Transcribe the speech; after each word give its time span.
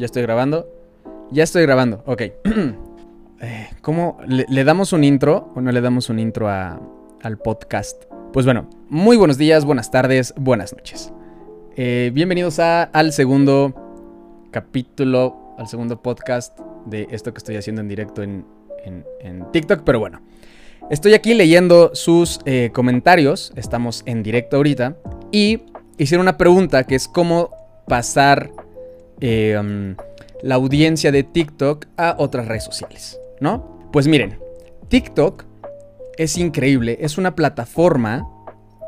Ya 0.00 0.06
estoy 0.06 0.22
grabando. 0.22 0.66
Ya 1.30 1.44
estoy 1.44 1.62
grabando, 1.62 2.02
ok. 2.06 2.22
Eh, 3.42 3.70
¿Cómo 3.80 4.18
le, 4.26 4.64
damos 4.64 4.92
un 4.92 5.02
intro 5.02 5.50
o 5.54 5.62
no 5.62 5.72
le 5.72 5.80
damos 5.80 6.10
un 6.10 6.18
intro 6.18 6.50
al 6.50 7.38
podcast? 7.42 8.04
Pues 8.34 8.44
bueno, 8.44 8.68
muy 8.90 9.16
buenos 9.16 9.38
días, 9.38 9.64
buenas 9.64 9.90
tardes, 9.90 10.34
buenas 10.36 10.74
noches. 10.74 11.10
Eh, 11.74 12.10
bienvenidos 12.12 12.58
al 12.58 13.14
segundo 13.14 13.72
capítulo, 14.50 15.54
al 15.56 15.68
segundo 15.68 16.02
podcast 16.02 16.60
de 16.84 17.08
esto 17.12 17.32
que 17.32 17.38
estoy 17.38 17.56
haciendo 17.56 17.80
en 17.80 17.88
directo 17.88 18.22
en, 18.22 18.44
TikTok. 19.52 19.84
Pero 19.84 20.00
bueno, 20.00 20.20
estoy 20.90 21.14
aquí 21.14 21.32
leyendo 21.32 21.92
sus 21.94 22.40
eh, 22.44 22.68
comentarios. 22.74 23.54
Estamos 23.56 24.02
en 24.04 24.22
directo 24.22 24.58
ahorita. 24.58 24.98
Y 25.32 25.62
hicieron 25.96 26.24
una 26.24 26.36
pregunta 26.36 26.84
que 26.84 26.94
es 26.94 27.08
cómo 27.08 27.48
pasar 27.88 28.50
um, 29.22 29.96
la 30.42 30.54
audiencia 30.54 31.12
de 31.12 31.22
TikTok 31.22 31.86
a 31.96 32.16
otras 32.18 32.46
redes 32.46 32.64
sociales, 32.64 33.18
¿no? 33.40 33.88
Pues 33.92 34.06
miren, 34.06 34.38
TikTok 34.88 35.44
es 36.16 36.36
increíble, 36.36 36.98
es 37.00 37.18
una 37.18 37.34
plataforma 37.34 38.28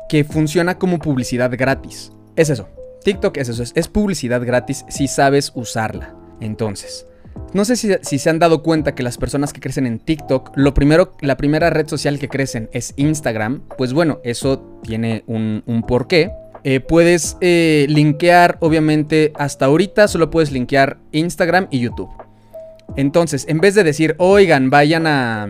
que 0.09 0.23
funciona 0.23 0.77
como 0.77 0.99
publicidad 0.99 1.51
gratis. 1.57 2.11
Es 2.35 2.49
eso, 2.49 2.67
TikTok 3.03 3.37
es 3.37 3.49
eso, 3.49 3.63
es, 3.63 3.87
publicidad 3.87 4.45
gratis 4.45 4.85
si 4.87 5.07
sabes 5.07 5.51
usarla. 5.55 6.15
Entonces, 6.39 7.07
no 7.53 7.65
sé 7.65 7.75
si, 7.75 8.19
se 8.19 8.29
han 8.29 8.39
dado 8.39 8.63
cuenta 8.63 8.95
que 8.95 9.03
las 9.03 9.17
personas 9.17 9.53
que 9.53 9.61
crecen 9.61 9.85
en 9.85 9.99
TikTok, 9.99 10.51
lo 10.55 10.73
primero, 10.73 11.13
la 11.21 11.37
primera 11.37 11.69
red 11.69 11.87
social 11.87 12.19
que 12.19 12.29
crecen 12.29 12.69
es 12.73 12.93
Instagram. 12.97 13.63
Pues 13.77 13.93
bueno, 13.93 14.19
eso 14.23 14.79
tiene 14.83 15.23
un, 15.27 15.63
un 15.65 15.83
porqué. 15.83 16.31
Eh, 16.63 16.79
puedes 16.79 17.37
eh, 17.41 17.85
linkear, 17.89 18.57
obviamente, 18.61 19.33
hasta 19.35 19.65
ahorita 19.65 20.07
solo 20.07 20.29
puedes 20.29 20.51
linkear 20.51 20.97
Instagram 21.11 21.67
y 21.69 21.79
YouTube. 21.79 22.09
Entonces, 22.95 23.45
en 23.49 23.59
vez 23.59 23.75
de 23.75 23.83
decir, 23.83 24.15
oigan, 24.17 24.69
vayan 24.69 25.05
a, 25.07 25.47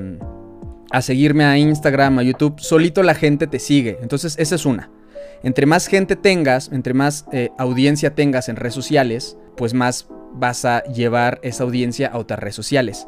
seguirme 1.01 1.45
a 1.45 1.57
Instagram, 1.57 2.19
a 2.19 2.23
YouTube, 2.23 2.59
solito 2.59 3.03
la 3.03 3.13
gente 3.13 3.47
te 3.47 3.59
sigue. 3.59 3.99
Entonces, 4.01 4.35
esa 4.39 4.55
es 4.55 4.65
una. 4.65 4.89
Entre 5.43 5.65
más 5.65 5.87
gente 5.87 6.15
tengas, 6.15 6.71
entre 6.71 6.93
más 6.93 7.25
eh, 7.31 7.49
audiencia 7.57 8.15
tengas 8.15 8.49
en 8.49 8.55
redes 8.55 8.73
sociales, 8.73 9.37
pues 9.57 9.73
más 9.73 10.07
vas 10.33 10.65
a 10.65 10.83
llevar 10.83 11.39
esa 11.43 11.63
audiencia 11.63 12.07
a 12.07 12.17
otras 12.17 12.39
redes 12.39 12.55
sociales. 12.55 13.07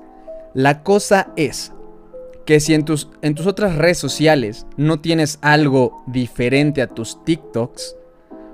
La 0.53 0.83
cosa 0.83 1.31
es, 1.35 1.71
que 2.45 2.59
si 2.59 2.73
en 2.73 2.85
tus, 2.85 3.09
en 3.21 3.35
tus 3.35 3.47
otras 3.47 3.75
redes 3.75 3.97
sociales 3.97 4.65
no 4.77 4.99
tienes 4.99 5.39
algo 5.41 6.03
diferente 6.07 6.81
a 6.81 6.87
tus 6.87 7.23
TikToks 7.23 7.95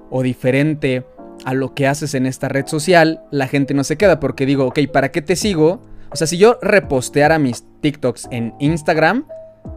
o 0.09 0.23
diferente 0.23 1.06
a 1.45 1.53
lo 1.53 1.73
que 1.73 1.88
haces 1.88 2.14
en 2.14 2.25
esta 2.25 2.47
red 2.47 2.67
social, 2.67 3.22
la 3.31 3.47
gente 3.47 3.73
no 3.73 3.84
se 3.84 3.97
queda 3.97 4.19
porque 4.19 4.45
digo, 4.45 4.66
ok, 4.67 4.80
¿para 4.92 5.12
qué 5.12 5.22
te 5.22 5.36
sigo? 5.36 5.81
O 6.12 6.16
sea, 6.16 6.28
si 6.28 6.38
yo 6.38 6.58
reposteara 6.62 7.39
mis 7.39 7.64
TikToks 7.81 8.28
en 8.31 8.53
Instagram, 8.59 9.25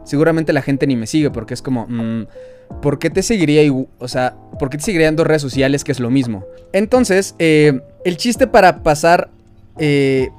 seguramente 0.04 0.52
la 0.52 0.62
gente 0.62 0.86
ni 0.86 0.96
me 0.96 1.06
sigue 1.06 1.30
porque 1.30 1.54
es 1.54 1.62
como, 1.62 1.86
mm, 1.88 2.26
¿por 2.82 2.98
qué 2.98 3.10
te 3.10 3.22
seguiría? 3.22 3.62
O 3.98 4.08
sea, 4.08 4.36
¿por 4.58 4.70
qué 4.70 4.78
te 4.78 4.84
seguiría 4.84 5.08
en 5.08 5.16
dos 5.16 5.26
redes 5.26 5.42
sociales 5.42 5.84
que 5.84 5.92
es 5.92 6.00
lo 6.00 6.10
mismo? 6.10 6.44
Entonces, 6.72 7.34
eh, 7.38 7.80
el 8.04 8.16
chiste 8.16 8.46
para 8.46 8.82
pasar 8.82 9.30
eh, 9.78 10.30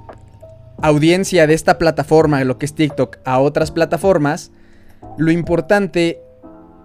audiencia 0.82 1.48
de 1.48 1.54
esta 1.54 1.78
plataforma, 1.78 2.44
lo 2.44 2.58
que 2.58 2.66
es 2.66 2.76
TikTok, 2.76 3.18
a 3.26 3.40
otras 3.40 3.72
plataformas, 3.72 4.52
lo 5.18 5.32
importante 5.32 6.22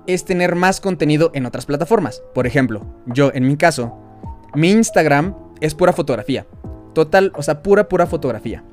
es 0.06 0.24
tener 0.24 0.54
más 0.54 0.80
contenido 0.80 1.30
en 1.34 1.46
otras 1.46 1.66
plataformas. 1.66 2.22
Por 2.34 2.46
ejemplo, 2.46 2.84
yo 3.06 3.30
en 3.34 3.46
mi 3.46 3.56
caso, 3.56 3.96
mi 4.54 4.70
Instagram 4.70 5.34
es 5.60 5.74
pura 5.74 5.92
fotografía. 5.92 6.46
Total, 6.94 7.32
o 7.36 7.42
sea, 7.42 7.62
pura, 7.62 7.88
pura 7.88 8.06
fotografía. 8.06 8.64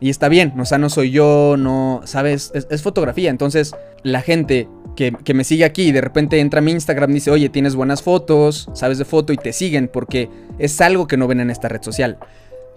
Y 0.00 0.10
está 0.10 0.28
bien, 0.28 0.52
o 0.60 0.64
sea, 0.64 0.76
no 0.78 0.90
soy 0.90 1.10
yo, 1.10 1.56
no, 1.56 2.02
¿sabes? 2.04 2.52
Es, 2.54 2.82
fotografía. 2.82 3.30
Entonces, 3.30 3.74
la 4.02 4.20
gente 4.20 4.68
que, 4.96 5.12
que, 5.24 5.32
me 5.32 5.44
sigue 5.44 5.64
aquí 5.64 5.92
de 5.92 6.00
repente 6.00 6.40
entra 6.40 6.58
a 6.58 6.62
mi 6.62 6.72
Instagram 6.72 7.10
y 7.10 7.14
dice, 7.14 7.30
oye, 7.30 7.48
tienes 7.48 7.74
buenas 7.74 8.02
fotos, 8.02 8.68
sabes 8.74 8.98
de 8.98 9.04
foto 9.04 9.32
y 9.32 9.36
te 9.36 9.52
siguen 9.52 9.88
porque 9.88 10.28
es 10.58 10.80
algo 10.80 11.06
que 11.06 11.16
no 11.16 11.26
ven 11.26 11.40
en 11.40 11.50
esta 11.50 11.68
red 11.68 11.82
social. 11.82 12.18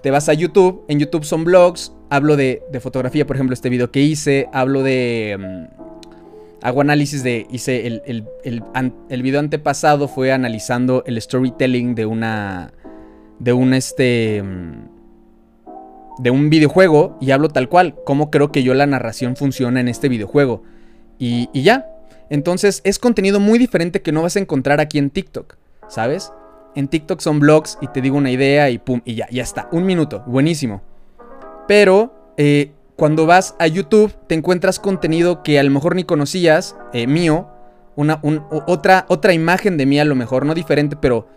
Te 0.07 0.11
vas 0.11 0.29
a 0.29 0.33
YouTube, 0.33 0.85
en 0.87 0.99
YouTube 0.99 1.25
son 1.25 1.43
blogs, 1.43 1.91
hablo 2.09 2.37
de, 2.37 2.61
fotografía, 2.79 3.27
por 3.27 3.35
ejemplo, 3.35 3.53
este 3.53 3.67
video 3.67 3.91
que 3.91 3.99
hice, 3.99 4.47
hablo 4.53 4.81
de... 4.81 5.35
Mm, 5.37 6.61
hago 6.61 6.79
análisis 6.79 7.23
de... 7.23 7.45
Hice 7.51 7.85
el, 7.85 8.01
el, 8.05 8.63
el, 9.09 9.21
video 9.21 9.41
antepasado 9.41 10.07
fue 10.07 10.31
analizando 10.31 11.03
el 11.07 11.21
storytelling 11.21 11.93
de 11.93 12.05
una... 12.05 12.71
De 13.39 13.51
un 13.51 13.73
este... 13.73 14.41
Mm, 14.41 14.87
de 16.19 16.31
un 16.31 16.49
videojuego 16.49 17.17
y 17.19 17.31
hablo 17.31 17.49
tal 17.49 17.67
cual, 17.67 17.95
cómo 18.05 18.31
creo 18.31 18.49
que 18.49 18.63
yo 18.63 18.73
la 18.73 18.85
narración 18.85 19.35
funciona 19.35 19.81
en 19.81 19.89
este 19.89 20.07
videojuego. 20.07 20.63
Y, 21.19 21.49
y 21.51 21.63
ya. 21.63 21.85
Entonces 22.29 22.79
es 22.85 22.97
contenido 22.97 23.41
muy 23.41 23.59
diferente 23.59 24.01
que 24.01 24.13
no 24.13 24.21
vas 24.21 24.37
a 24.37 24.39
encontrar 24.39 24.79
aquí 24.79 24.99
en 24.99 25.09
TikTok, 25.09 25.57
¿sabes? 25.89 26.31
En 26.77 26.87
TikTok 26.87 27.19
son 27.21 27.39
blogs 27.39 27.79
y 27.81 27.87
te 27.87 28.01
digo 28.01 28.17
una 28.17 28.29
idea 28.29 28.69
y 28.69 28.77
pum, 28.77 29.01
y 29.03 29.15
ya, 29.15 29.27
ya 29.31 29.41
está. 29.41 29.67
Un 29.71 29.87
minuto, 29.87 30.23
buenísimo. 30.27 30.83
Pero 31.67 32.13
eh, 32.37 32.71
cuando 32.95 33.25
vas 33.25 33.55
a 33.57 33.65
YouTube 33.65 34.13
te 34.27 34.35
encuentras 34.35 34.79
contenido 34.79 35.41
que 35.41 35.57
a 35.57 35.63
lo 35.63 35.71
mejor 35.71 35.95
ni 35.95 36.03
conocías, 36.03 36.75
eh, 36.93 37.07
mío, 37.07 37.47
una, 37.95 38.21
otra, 38.67 39.07
otra 39.09 39.33
imagen 39.33 39.75
de 39.75 39.87
mí 39.87 39.99
a 39.99 40.05
lo 40.05 40.13
mejor, 40.13 40.45
no 40.45 40.53
diferente, 40.53 40.95
pero 40.95 41.27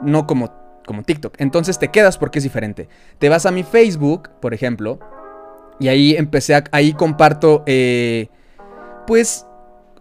no 0.00 0.28
como, 0.28 0.52
como 0.86 1.02
TikTok. 1.02 1.34
Entonces 1.38 1.80
te 1.80 1.88
quedas 1.88 2.16
porque 2.16 2.38
es 2.38 2.44
diferente. 2.44 2.88
Te 3.18 3.28
vas 3.28 3.46
a 3.46 3.50
mi 3.50 3.64
Facebook, 3.64 4.30
por 4.40 4.54
ejemplo, 4.54 5.00
y 5.80 5.88
ahí 5.88 6.14
empecé 6.14 6.54
a, 6.54 6.62
ahí 6.70 6.92
comparto, 6.92 7.64
eh, 7.66 8.28
pues 9.08 9.44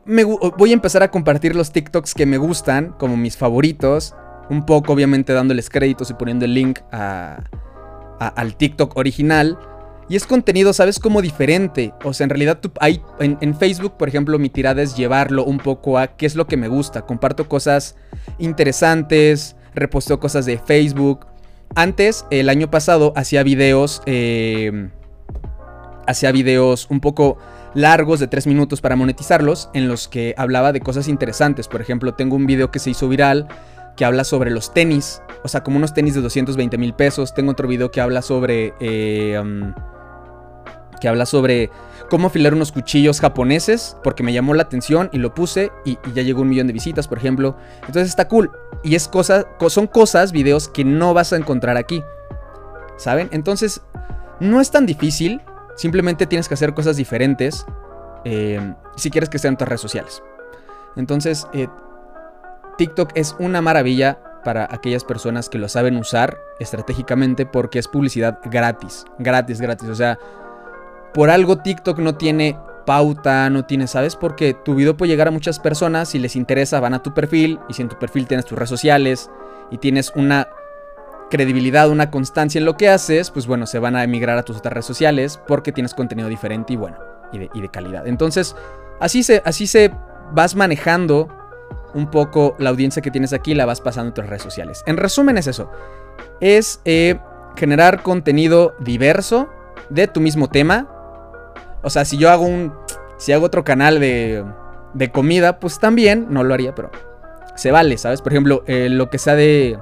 me, 0.06 0.24
voy 0.24 0.70
a 0.70 0.74
empezar 0.74 1.02
a 1.02 1.10
compartir 1.10 1.56
los 1.56 1.72
TikToks 1.72 2.14
que 2.14 2.28
me 2.28 2.38
gustan, 2.38 2.94
como 3.00 3.18
mis 3.18 3.38
favoritos. 3.38 4.14
Un 4.50 4.66
poco, 4.66 4.94
obviamente, 4.94 5.34
dándoles 5.34 5.70
créditos 5.70 6.10
y 6.10 6.14
poniendo 6.14 6.46
el 6.46 6.54
link 6.54 6.80
al 6.92 8.56
TikTok 8.56 8.96
original. 8.98 9.58
Y 10.08 10.16
es 10.16 10.28
contenido, 10.28 10.72
¿sabes? 10.72 11.00
Como 11.00 11.22
diferente. 11.22 11.94
O 12.04 12.14
sea, 12.14 12.26
en 12.26 12.30
realidad 12.30 12.60
hay, 12.80 13.02
en, 13.20 13.56
Facebook, 13.56 13.98
por 13.98 14.08
ejemplo, 14.08 14.38
mi 14.38 14.50
tirada 14.50 14.84
es 14.84 14.96
llevarlo 14.96 15.44
un 15.44 15.58
poco 15.58 15.98
a 15.98 16.16
qué 16.16 16.28
es 16.28 16.36
lo 16.36 16.46
que 16.46 16.58
me 16.58 16.68
gusta. 16.68 17.02
Comparto 17.02 17.50
cosas 17.50 17.96
interesantes, 18.38 19.56
reposteo 19.74 20.20
cosas 20.20 20.46
de 20.46 20.60
Facebook. 20.60 21.26
Antes, 21.74 22.26
el 22.30 22.50
año 22.50 22.70
pasado, 22.70 23.14
hacía 23.16 23.44
videos... 23.44 24.02
Eh, 24.06 24.90
hacía 26.08 26.32
videos 26.32 26.88
un 26.92 27.00
poco 27.00 27.38
largos 27.74 28.20
de 28.20 28.28
3 28.28 28.46
minutos 28.48 28.80
para 28.80 28.96
monetizarlos, 28.96 29.70
en 29.74 29.88
los 29.88 30.08
que 30.08 30.36
hablaba 30.38 30.72
de 30.72 30.80
cosas 30.80 31.08
interesantes. 31.08 31.68
Por 31.68 31.82
ejemplo, 31.82 32.14
tengo 32.14 32.36
un 32.36 32.46
video 32.46 32.72
que 32.72 32.80
se 32.80 32.92
hizo 32.92 33.10
viral 33.10 33.48
que 33.96 34.06
habla 34.06 34.24
sobre 34.24 34.52
los 34.52 34.74
tenis, 34.74 35.22
o 35.44 35.48
sea, 35.48 35.64
como 35.64 35.78
unos 35.78 35.94
tenis 35.94 36.16
de 36.16 36.22
220 36.22 36.78
mil 36.78 36.94
pesos. 36.94 37.34
Tengo 37.34 37.52
otro 37.52 37.68
video 37.68 37.92
que 37.92 38.02
habla 38.02 38.22
sobre... 38.22 38.74
Eh, 38.80 39.40
um, 39.40 39.74
que 41.00 41.08
habla 41.10 41.26
sobre 41.26 41.70
cómo 42.10 42.28
afilar 42.28 42.54
unos 42.54 42.72
cuchillos 42.72 43.20
japoneses, 43.20 43.98
porque 44.04 44.24
me 44.24 44.34
llamó 44.34 44.54
la 44.54 44.64
atención 44.64 45.10
y 45.12 45.18
lo 45.18 45.34
puse 45.34 45.72
y, 45.84 45.98
ya 46.14 46.24
llegó 46.24 46.42
un 46.42 46.50
millón 46.50 46.68
de 46.68 46.74
visitas, 46.74 47.08
por 47.08 47.18
ejemplo. 47.18 47.58
Entonces 47.82 48.10
está 48.10 48.28
cool. 48.28 48.52
Y 48.84 48.96
es 48.96 49.08
cosa, 49.08 49.46
son 49.68 49.88
cosas, 49.88 50.32
videos 50.32 50.68
que 50.68 50.84
no 50.84 51.14
vas 51.14 51.34
a 51.34 51.38
encontrar 51.38 51.78
aquí. 51.78 52.04
¿Saben? 52.98 53.28
Entonces, 53.32 53.82
no 54.40 54.62
es 54.62 54.72
tan 54.72 54.86
difícil. 54.86 55.42
Simplemente 55.76 56.26
tienes 56.26 56.48
que 56.48 56.54
hacer 56.54 56.74
cosas 56.74 56.96
diferentes 56.96 57.66
eh, 58.24 58.74
si 58.96 59.12
quieres 59.12 59.30
que 59.30 59.40
sean 59.40 59.58
tus 59.58 59.68
redes 59.68 59.82
sociales. 59.82 60.24
Entonces, 60.96 61.48
eh, 61.54 61.68
TikTok 62.78 63.12
es 63.16 63.36
una 63.40 63.62
maravilla 63.62 64.20
para 64.44 64.68
aquellas 64.70 65.04
personas 65.04 65.50
que 65.50 65.58
lo 65.58 65.68
saben 65.68 65.98
usar 65.98 66.38
estratégicamente 66.60 67.46
porque 67.46 67.80
es 67.80 67.88
publicidad 67.88 68.40
gratis, 68.46 69.06
gratis, 69.18 69.60
gratis. 69.60 69.90
O 69.90 69.96
sea, 69.96 70.20
por 71.14 71.30
algo 71.30 71.58
TikTok 71.58 72.00
no 72.00 72.16
tiene 72.16 72.58
pauta, 72.86 73.50
no 73.50 73.66
tiene, 73.66 73.88
¿sabes? 73.88 74.16
Porque 74.16 74.54
tu 74.54 74.76
video 74.76 74.96
puede 74.96 75.12
llegar 75.12 75.28
a 75.28 75.32
muchas 75.32 75.60
personas, 75.60 76.10
si 76.10 76.20
les 76.20 76.36
interesa 76.36 76.80
van 76.80 76.94
a 76.94 77.02
tu 77.02 77.14
perfil 77.14 77.60
y 77.68 77.74
si 77.74 77.82
en 77.82 77.90
tu 77.90 77.98
perfil 77.98 78.28
tienes 78.28 78.46
tus 78.46 78.58
redes 78.58 78.70
sociales 78.70 79.32
y 79.72 79.80
tienes 79.80 80.14
una 80.16 80.48
credibilidad, 81.32 81.90
una 81.90 82.12
constancia 82.12 82.60
en 82.60 82.66
lo 82.66 82.78
que 82.78 82.90
haces, 82.90 83.32
pues 83.32 83.48
bueno, 83.48 83.66
se 83.66 83.80
van 83.80 83.96
a 83.96 84.04
emigrar 84.04 84.38
a 84.38 84.44
tus 84.44 84.58
otras 84.58 84.74
redes 84.74 84.86
sociales 84.86 85.42
porque 85.48 85.72
tienes 85.72 85.96
contenido 85.96 86.30
diferente 86.30 86.74
y 86.74 86.76
bueno, 86.76 86.98
y 87.32 87.40
de, 87.40 87.50
y 87.54 87.62
de 87.62 87.70
calidad. 87.70 88.08
Entonces, 88.08 88.56
así 89.00 89.24
se, 89.24 89.42
así 89.44 89.66
se 89.66 89.92
vas 90.32 90.56
manejando 90.56 91.28
un 91.96 92.12
poco 92.12 92.56
la 92.60 92.70
audiencia 92.70 93.02
que 93.02 93.10
tienes 93.10 93.34
aquí 93.34 93.56
la 93.56 93.66
vas 93.66 93.82
pasando 93.82 94.12
a 94.12 94.14
tus 94.14 94.28
redes 94.28 94.44
sociales. 94.44 94.84
En 94.86 94.98
resumen 94.98 95.38
es 95.38 95.48
eso. 95.48 95.72
Es 96.42 96.82
eh, 96.86 97.18
generar 97.56 98.04
contenido 98.04 98.76
diverso 98.80 99.50
de 99.90 100.08
tu 100.08 100.20
mismo 100.20 100.50
tema. 100.50 100.88
O 101.82 101.90
sea, 101.90 102.06
si 102.06 102.18
yo 102.18 102.30
hago 102.30 102.46
un... 102.46 102.74
Si 103.18 103.32
hago 103.32 103.46
otro 103.46 103.64
canal 103.64 104.02
de, 104.02 104.44
de 104.94 105.10
comida, 105.10 105.58
pues 105.62 105.80
también, 105.80 106.28
no 106.30 106.44
lo 106.44 106.54
haría, 106.54 106.76
pero 106.76 106.92
se 107.56 107.72
vale, 107.72 107.98
¿sabes? 107.98 108.22
Por 108.22 108.34
ejemplo, 108.34 108.66
eh, 108.68 108.90
lo 108.90 109.10
que 109.10 109.20
sea 109.20 109.36
de, 109.36 109.80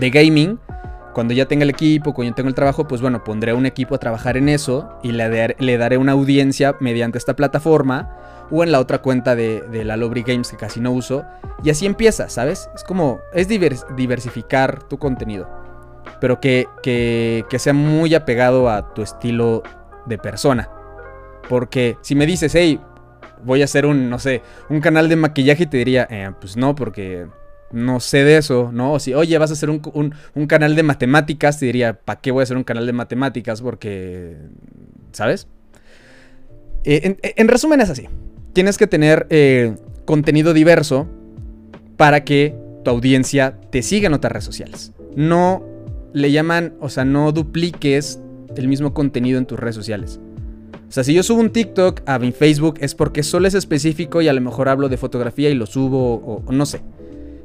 de 0.00 0.10
gaming, 0.10 0.58
cuando 1.14 1.34
ya 1.34 1.46
tenga 1.46 1.62
el 1.62 1.70
equipo, 1.70 2.14
cuando 2.14 2.32
ya 2.32 2.34
tenga 2.34 2.48
el 2.48 2.56
trabajo, 2.56 2.88
pues 2.88 3.00
bueno, 3.00 3.22
pondré 3.22 3.52
un 3.52 3.64
equipo 3.64 3.94
a 3.94 3.98
trabajar 3.98 4.36
en 4.36 4.48
eso 4.48 4.98
y 5.04 5.12
le, 5.12 5.54
le 5.56 5.78
daré 5.78 5.98
una 5.98 6.12
audiencia 6.12 6.74
mediante 6.80 7.16
esta 7.16 7.36
plataforma 7.36 8.10
o 8.50 8.62
en 8.62 8.72
la 8.72 8.80
otra 8.80 8.98
cuenta 8.98 9.34
de, 9.34 9.62
de 9.62 9.84
la 9.84 9.96
Lobry 9.96 10.22
Games 10.22 10.50
que 10.50 10.56
casi 10.56 10.80
no 10.80 10.92
uso. 10.92 11.24
Y 11.62 11.70
así 11.70 11.86
empieza, 11.86 12.28
¿sabes? 12.28 12.70
Es 12.74 12.84
como, 12.84 13.20
es 13.32 13.48
diversificar 13.48 14.82
tu 14.84 14.98
contenido, 14.98 15.48
pero 16.20 16.40
que, 16.40 16.68
que, 16.82 17.44
que 17.50 17.58
sea 17.58 17.72
muy 17.72 18.14
apegado 18.14 18.70
a 18.70 18.94
tu 18.94 19.02
estilo 19.02 19.62
de 20.06 20.18
persona. 20.18 20.70
Porque 21.48 21.96
si 22.02 22.14
me 22.14 22.26
dices, 22.26 22.54
hey, 22.54 22.80
voy 23.44 23.62
a 23.62 23.64
hacer 23.64 23.86
un, 23.86 24.10
no 24.10 24.18
sé, 24.18 24.42
un 24.68 24.80
canal 24.80 25.08
de 25.08 25.16
maquillaje 25.16 25.66
te 25.66 25.78
diría, 25.78 26.06
eh, 26.10 26.30
pues 26.40 26.56
no, 26.56 26.74
porque 26.74 27.26
no 27.70 28.00
sé 28.00 28.24
de 28.24 28.38
eso, 28.38 28.70
¿no? 28.72 28.94
O 28.94 28.98
si, 28.98 29.14
oye, 29.14 29.36
vas 29.38 29.50
a 29.50 29.54
hacer 29.54 29.70
un, 29.70 30.46
canal 30.46 30.74
de 30.74 30.82
matemáticas, 30.82 31.58
te 31.58 31.66
diría, 31.66 31.94
¿para 31.94 32.20
qué 32.20 32.30
voy 32.30 32.40
a 32.40 32.44
hacer 32.44 32.56
un 32.56 32.64
canal 32.64 32.86
de 32.86 32.92
matemáticas? 32.92 33.60
Porque, 33.60 34.36
¿sabes? 35.12 35.46
Eh, 36.84 37.16
en, 37.36 37.48
resumen 37.48 37.80
es 37.80 37.90
así. 37.90 38.08
Tienes 38.58 38.76
que 38.76 38.88
tener 38.88 39.28
eh, 39.30 39.76
contenido 40.04 40.52
diverso 40.52 41.06
para 41.96 42.24
que 42.24 42.56
tu 42.82 42.90
audiencia 42.90 43.56
te 43.70 43.82
siga 43.82 44.08
en 44.08 44.14
otras 44.14 44.32
redes 44.32 44.46
sociales. 44.46 44.92
No 45.14 45.62
le 46.12 46.32
llaman, 46.32 46.74
o 46.80 46.88
sea, 46.88 47.04
no 47.04 47.30
dupliques 47.30 48.18
el 48.56 48.66
mismo 48.66 48.94
contenido 48.94 49.38
en 49.38 49.46
tus 49.46 49.60
redes 49.60 49.76
sociales. 49.76 50.18
O 50.88 50.90
sea, 50.90 51.04
si 51.04 51.14
yo 51.14 51.22
subo 51.22 51.40
un 51.40 51.50
TikTok 51.50 52.00
a 52.06 52.18
mi 52.18 52.32
Facebook 52.32 52.78
es 52.80 52.96
porque 52.96 53.22
solo 53.22 53.46
es 53.46 53.54
específico 53.54 54.22
y 54.22 54.26
a 54.26 54.32
lo 54.32 54.40
mejor 54.40 54.68
hablo 54.68 54.88
de 54.88 54.96
fotografía 54.96 55.50
y 55.50 55.54
lo 55.54 55.66
subo 55.66 56.16
o, 56.16 56.52
no 56.52 56.66
sé. 56.66 56.80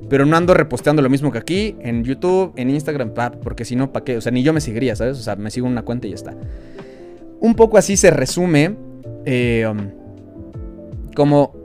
Pero 0.10 0.26
no 0.26 0.36
ando 0.36 0.56
reposteando 0.56 1.04
lo 1.04 1.12
mismo 1.12 1.32
que 1.32 1.38
aquí, 1.38 1.76
en 1.82 2.04
YouTube, 2.04 2.54
en 2.56 2.72
Instagram, 2.72 3.14
porque 3.44 3.66
si 3.66 3.76
no, 3.76 3.94
¿para 3.94 4.04
qué? 4.04 4.18
O 4.18 4.22
sea, 4.22 4.32
ni 4.32 4.42
yo 4.42 4.52
me 4.52 4.62
seguiría, 4.62 4.96
¿sabes? 4.96 5.20
O 5.20 5.22
sea, 5.22 5.36
me 5.36 5.52
sigo 5.52 5.68
una 5.68 5.84
cuenta 5.84 6.08
y 6.08 6.10
ya 6.10 6.16
está. 6.16 6.34
Un 7.40 7.54
poco 7.54 7.78
así 7.78 7.98
se 7.98 8.10
resume 8.10 8.76
eh, 9.28 9.68
um, 9.70 10.02
cómo 11.14 11.56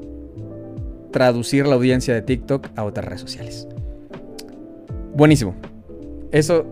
traducir 1.13 1.67
la 1.67 1.75
audiencia 1.75 2.15
de 2.15 2.23
TikTok 2.23 2.69
a 2.77 2.85
otras 2.85 3.07
redes 3.07 3.21
sociales. 3.21 3.67
Buenísimo. 5.15 5.55
Eso 6.31 6.67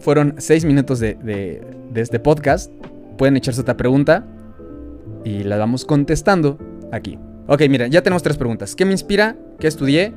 fueron 0.00 0.34
seis 0.38 0.64
minutos 0.64 1.00
de, 1.00 1.14
de 1.14 2.00
este 2.00 2.20
podcast. 2.20 2.72
Pueden 3.16 3.36
echarse 3.36 3.60
otra 3.60 3.76
pregunta 3.76 4.26
y 5.24 5.44
la 5.44 5.56
vamos 5.56 5.84
contestando 5.84 6.58
aquí. 6.92 7.18
Ok, 7.46 7.62
miren, 7.68 7.90
ya 7.90 8.02
tenemos 8.02 8.22
tres 8.22 8.36
preguntas. 8.36 8.76
¿Qué 8.76 8.84
me 8.84 8.92
inspira? 8.92 9.36
¿Qué 9.58 9.66
estudié? 9.66 10.12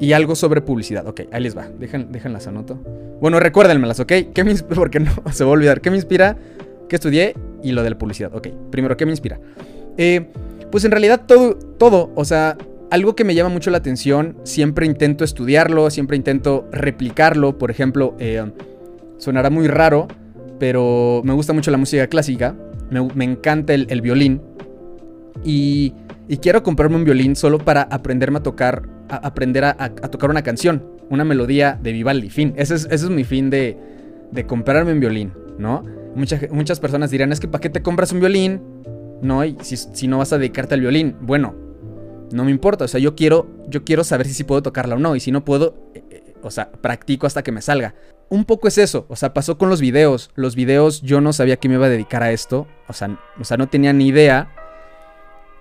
Y 0.00 0.12
algo 0.12 0.34
sobre 0.34 0.60
publicidad. 0.60 1.06
Ok, 1.06 1.22
ahí 1.32 1.42
les 1.42 1.56
va. 1.56 1.68
Dejen, 1.78 2.10
déjenlas 2.10 2.46
anoto. 2.46 2.78
Bueno, 3.20 3.38
recuérdenmelas, 3.40 4.00
¿ok? 4.00 4.12
¿Qué 4.34 4.44
me 4.44 4.50
inspira? 4.50 4.80
No 5.24 5.32
se 5.32 5.44
va 5.44 5.50
a 5.50 5.52
olvidar. 5.52 5.80
¿Qué 5.80 5.90
me 5.90 5.96
inspira? 5.96 6.36
¿Qué 6.88 6.96
estudié? 6.96 7.34
Y 7.62 7.72
lo 7.72 7.82
de 7.82 7.90
la 7.90 7.98
publicidad. 7.98 8.34
Ok, 8.34 8.48
primero, 8.70 8.96
¿qué 8.96 9.06
me 9.06 9.12
inspira? 9.12 9.38
Eh, 9.96 10.28
pues 10.74 10.84
en 10.84 10.90
realidad 10.90 11.22
todo, 11.24 11.54
todo, 11.54 12.10
o 12.16 12.24
sea, 12.24 12.58
algo 12.90 13.14
que 13.14 13.22
me 13.22 13.36
llama 13.36 13.48
mucho 13.48 13.70
la 13.70 13.78
atención, 13.78 14.36
siempre 14.42 14.86
intento 14.86 15.22
estudiarlo, 15.22 15.88
siempre 15.88 16.16
intento 16.16 16.68
replicarlo. 16.72 17.58
Por 17.58 17.70
ejemplo, 17.70 18.16
eh, 18.18 18.44
sonará 19.18 19.50
muy 19.50 19.68
raro, 19.68 20.08
pero 20.58 21.22
me 21.22 21.32
gusta 21.32 21.52
mucho 21.52 21.70
la 21.70 21.76
música 21.76 22.08
clásica 22.08 22.56
me, 22.90 23.24
encanta 23.24 23.72
el, 23.72 24.00
violín. 24.00 24.42
Y, 25.44 25.94
quiero 26.42 26.64
comprarme 26.64 26.96
un 26.96 27.04
violín 27.04 27.36
solo 27.36 27.58
para 27.58 27.82
aprenderme 27.82 28.38
a 28.38 28.42
tocar, 28.42 28.82
aprender 29.08 29.64
a, 29.64 29.92
tocar 30.10 30.28
una 30.28 30.42
canción, 30.42 30.84
una 31.08 31.24
melodía 31.24 31.78
de 31.80 31.92
Vivaldi. 31.92 32.30
Fin, 32.30 32.52
ese 32.56 32.74
es, 32.74 33.08
mi 33.08 33.22
fin 33.22 33.48
de, 33.48 33.78
comprarme 34.48 34.90
un 34.90 34.98
violín, 34.98 35.32
¿no? 35.56 35.84
muchas 36.16 36.80
personas 36.80 37.12
dirán, 37.12 37.30
es 37.30 37.38
que 37.38 37.46
¿para 37.46 37.60
qué 37.60 37.70
te 37.70 37.80
compras 37.80 38.10
un 38.10 38.18
violín? 38.18 38.60
No, 39.22 39.44
y 39.44 39.56
si, 39.62 40.08
no 40.08 40.18
vas 40.18 40.32
a 40.32 40.38
dedicarte 40.38 40.74
al 40.74 40.80
violín. 40.80 41.16
Bueno, 41.20 41.54
no 42.32 42.44
me 42.44 42.50
importa, 42.50 42.84
o 42.84 42.88
sea, 42.88 43.00
yo 43.00 43.14
quiero, 43.14 43.48
yo 43.68 43.84
quiero 43.84 44.04
saber 44.04 44.26
si 44.26 44.44
puedo 44.44 44.62
tocarla 44.62 44.96
o 44.96 44.98
no, 44.98 45.16
y 45.16 45.20
si 45.20 45.32
no 45.32 45.44
puedo, 45.44 45.74
eh, 45.94 46.04
eh, 46.10 46.34
o 46.42 46.50
sea, 46.50 46.70
practico 46.70 47.26
hasta 47.26 47.42
que 47.42 47.52
me 47.52 47.62
salga 47.62 47.94
un 48.28 48.44
poco 48.44 48.68
es 48.68 48.78
eso, 48.78 49.06
o 49.08 49.16
sea, 49.16 49.34
pasó 49.34 49.58
con 49.58 49.68
los 49.68 49.80
videos. 49.80 50.30
Los 50.34 50.56
videos 50.56 51.02
yo 51.02 51.20
no 51.20 51.32
sabía 51.32 51.56
que 51.56 51.68
me 51.68 51.74
iba 51.74 51.86
a 51.86 51.90
dedicar 51.90 52.22
a 52.22 52.32
esto, 52.32 52.66
o 52.88 52.92
sea, 52.92 53.18
o 53.38 53.44
sea, 53.44 53.56
no 53.56 53.68
tenía 53.68 53.92
ni 53.92 54.08
idea. 54.08 54.50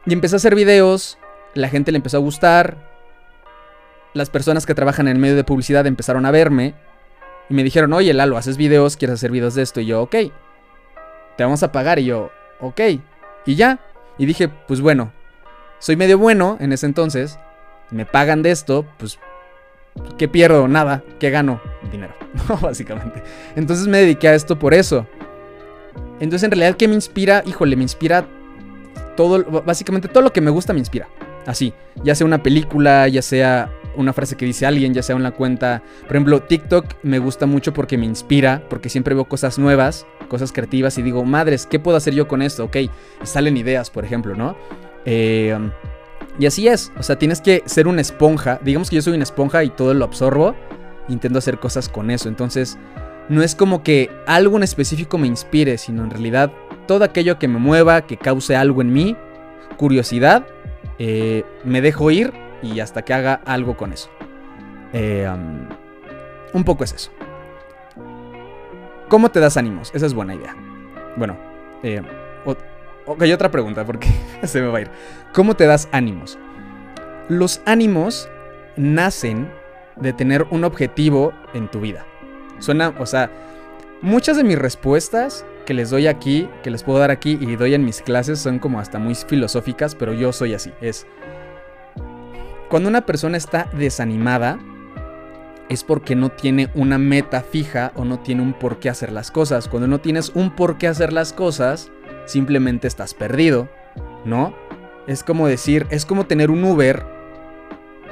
Y 0.05 0.13
empecé 0.13 0.35
a 0.35 0.37
hacer 0.37 0.55
videos, 0.55 1.17
la 1.53 1.69
gente 1.69 1.91
le 1.91 1.97
empezó 1.97 2.17
a 2.17 2.21
gustar, 2.21 2.77
las 4.13 4.29
personas 4.29 4.65
que 4.65 4.75
trabajan 4.75 5.07
en 5.07 5.15
el 5.15 5.21
medio 5.21 5.35
de 5.35 5.43
publicidad 5.43 5.87
empezaron 5.87 6.25
a 6.25 6.31
verme 6.31 6.75
y 7.49 7.53
me 7.53 7.63
dijeron, 7.63 7.93
oye 7.93 8.13
Lalo, 8.13 8.37
haces 8.37 8.57
videos, 8.57 8.97
quieres 8.97 9.15
hacer 9.15 9.31
videos 9.31 9.55
de 9.55 9.63
esto, 9.63 9.81
y 9.81 9.85
yo, 9.85 10.01
ok, 10.01 10.15
te 11.37 11.43
vamos 11.43 11.63
a 11.63 11.71
pagar, 11.71 11.99
y 11.99 12.05
yo, 12.05 12.31
ok, 12.59 12.81
y 13.45 13.55
ya, 13.55 13.79
y 14.17 14.25
dije, 14.25 14.49
pues 14.49 14.81
bueno, 14.81 15.11
soy 15.79 15.95
medio 15.95 16.17
bueno 16.17 16.57
en 16.59 16.73
ese 16.73 16.85
entonces, 16.85 17.39
me 17.91 18.05
pagan 18.05 18.41
de 18.41 18.51
esto, 18.51 18.85
pues 18.97 19.19
¿Qué 20.17 20.27
pierdo? 20.27 20.67
Nada. 20.67 21.03
¿Qué 21.19 21.29
gano? 21.29 21.61
Dinero. 21.91 22.13
básicamente. 22.61 23.23
Entonces 23.55 23.87
me 23.87 23.99
dediqué 23.99 24.27
a 24.27 24.35
esto 24.35 24.57
por 24.57 24.73
eso. 24.73 25.07
Entonces 26.19 26.43
en 26.43 26.51
realidad, 26.51 26.77
¿qué 26.77 26.87
me 26.87 26.95
inspira? 26.95 27.43
Híjole, 27.45 27.75
me 27.75 27.83
inspira 27.83 28.25
todo, 29.15 29.43
básicamente 29.61 30.07
todo 30.07 30.23
lo 30.23 30.33
que 30.33 30.41
me 30.41 30.51
gusta 30.51 30.73
me 30.73 30.79
inspira. 30.79 31.07
Así, 31.45 31.73
ya 32.03 32.15
sea 32.15 32.25
una 32.25 32.41
película, 32.41 33.07
ya 33.07 33.21
sea 33.21 33.69
una 33.95 34.13
frase 34.13 34.35
que 34.35 34.45
dice 34.45 34.65
alguien, 34.65 34.93
ya 34.93 35.03
sea 35.03 35.15
una 35.15 35.31
cuenta. 35.31 35.83
Por 36.07 36.15
ejemplo, 36.15 36.41
TikTok 36.41 36.85
me 37.03 37.19
gusta 37.19 37.45
mucho 37.45 37.73
porque 37.73 37.97
me 37.97 38.05
inspira, 38.05 38.63
porque 38.69 38.89
siempre 38.89 39.13
veo 39.13 39.25
cosas 39.25 39.59
nuevas, 39.59 40.07
cosas 40.33 40.51
creativas 40.51 40.97
y 40.97 41.03
digo, 41.03 41.23
madres, 41.23 41.67
¿qué 41.67 41.77
puedo 41.77 41.95
hacer 41.95 42.15
yo 42.15 42.27
con 42.27 42.41
esto? 42.41 42.63
Ok, 42.63 42.77
salen 43.21 43.55
ideas, 43.55 43.91
por 43.91 44.03
ejemplo, 44.03 44.33
¿no? 44.33 44.57
Eh, 45.05 45.55
y 46.39 46.47
así 46.47 46.67
es, 46.67 46.91
o 46.97 47.03
sea, 47.03 47.19
tienes 47.19 47.39
que 47.39 47.61
ser 47.67 47.87
una 47.87 48.01
esponja. 48.01 48.59
Digamos 48.63 48.89
que 48.89 48.95
yo 48.95 49.03
soy 49.03 49.13
una 49.13 49.21
esponja 49.21 49.63
y 49.63 49.69
todo 49.69 49.93
lo 49.93 50.05
absorbo. 50.05 50.55
Intento 51.07 51.37
hacer 51.37 51.59
cosas 51.59 51.87
con 51.87 52.09
eso. 52.09 52.29
Entonces, 52.29 52.79
no 53.29 53.43
es 53.43 53.53
como 53.53 53.83
que 53.83 54.09
algo 54.25 54.57
en 54.57 54.63
específico 54.63 55.19
me 55.19 55.27
inspire, 55.27 55.77
sino 55.77 56.03
en 56.03 56.09
realidad 56.09 56.51
todo 56.87 57.03
aquello 57.03 57.37
que 57.37 57.47
me 57.47 57.59
mueva, 57.59 58.07
que 58.07 58.17
cause 58.17 58.55
algo 58.55 58.81
en 58.81 58.91
mí, 58.91 59.15
curiosidad, 59.77 60.47
eh, 60.97 61.43
me 61.63 61.81
dejo 61.81 62.09
ir 62.09 62.33
y 62.63 62.79
hasta 62.79 63.03
que 63.03 63.13
haga 63.13 63.35
algo 63.45 63.77
con 63.77 63.93
eso. 63.93 64.09
Eh, 64.93 65.29
un 66.53 66.63
poco 66.63 66.85
es 66.85 66.93
eso. 66.93 67.11
¿Cómo 69.13 69.29
te 69.29 69.39
das 69.39 69.57
ánimos? 69.57 69.91
Esa 69.93 70.07
es 70.07 70.15
buena 70.15 70.33
idea. 70.33 70.55
Bueno, 71.17 71.37
eh, 71.83 72.01
Ok, 73.05 73.25
otra 73.31 73.51
pregunta 73.51 73.85
porque 73.85 74.07
se 74.43 74.59
me 74.59 74.69
va 74.69 74.79
a 74.79 74.81
ir. 74.81 74.89
¿Cómo 75.33 75.55
te 75.55 75.67
das 75.67 75.87
ánimos? 75.91 76.39
Los 77.29 77.61
ánimos 77.67 78.27
nacen 78.75 79.51
de 79.97 80.13
tener 80.13 80.47
un 80.49 80.63
objetivo 80.63 81.31
en 81.53 81.69
tu 81.69 81.79
vida. 81.79 82.07
Suena, 82.57 82.95
o 82.97 83.05
sea, 83.05 83.29
muchas 84.01 84.35
de 84.35 84.43
mis 84.43 84.57
respuestas 84.57 85.45
que 85.67 85.75
les 85.75 85.91
doy 85.91 86.07
aquí, 86.07 86.49
que 86.63 86.71
les 86.71 86.81
puedo 86.81 86.97
dar 86.97 87.11
aquí 87.11 87.37
y 87.39 87.55
doy 87.55 87.75
en 87.75 87.85
mis 87.85 88.01
clases 88.01 88.39
son 88.39 88.57
como 88.57 88.79
hasta 88.79 88.97
muy 88.97 89.13
filosóficas, 89.13 89.93
pero 89.93 90.13
yo 90.13 90.33
soy 90.33 90.55
así. 90.55 90.73
Es 90.81 91.05
cuando 92.67 92.89
una 92.89 93.05
persona 93.05 93.37
está 93.37 93.69
desanimada 93.77 94.57
es 95.69 95.83
porque 95.83 96.15
no 96.15 96.29
tiene 96.29 96.69
una 96.75 96.97
meta 96.97 97.41
fija 97.41 97.91
o 97.95 98.05
no 98.05 98.19
tiene 98.19 98.41
un 98.41 98.53
por 98.53 98.79
qué 98.79 98.89
hacer 98.89 99.11
las 99.11 99.31
cosas. 99.31 99.67
Cuando 99.67 99.87
no 99.87 99.99
tienes 99.99 100.31
un 100.35 100.51
por 100.55 100.77
qué 100.77 100.87
hacer 100.87 101.13
las 101.13 101.33
cosas, 101.33 101.91
simplemente 102.25 102.87
estás 102.87 103.13
perdido, 103.13 103.69
¿no? 104.25 104.55
Es 105.07 105.23
como 105.23 105.47
decir, 105.47 105.87
es 105.89 106.05
como 106.05 106.25
tener 106.25 106.51
un 106.51 106.63
Uber 106.63 107.05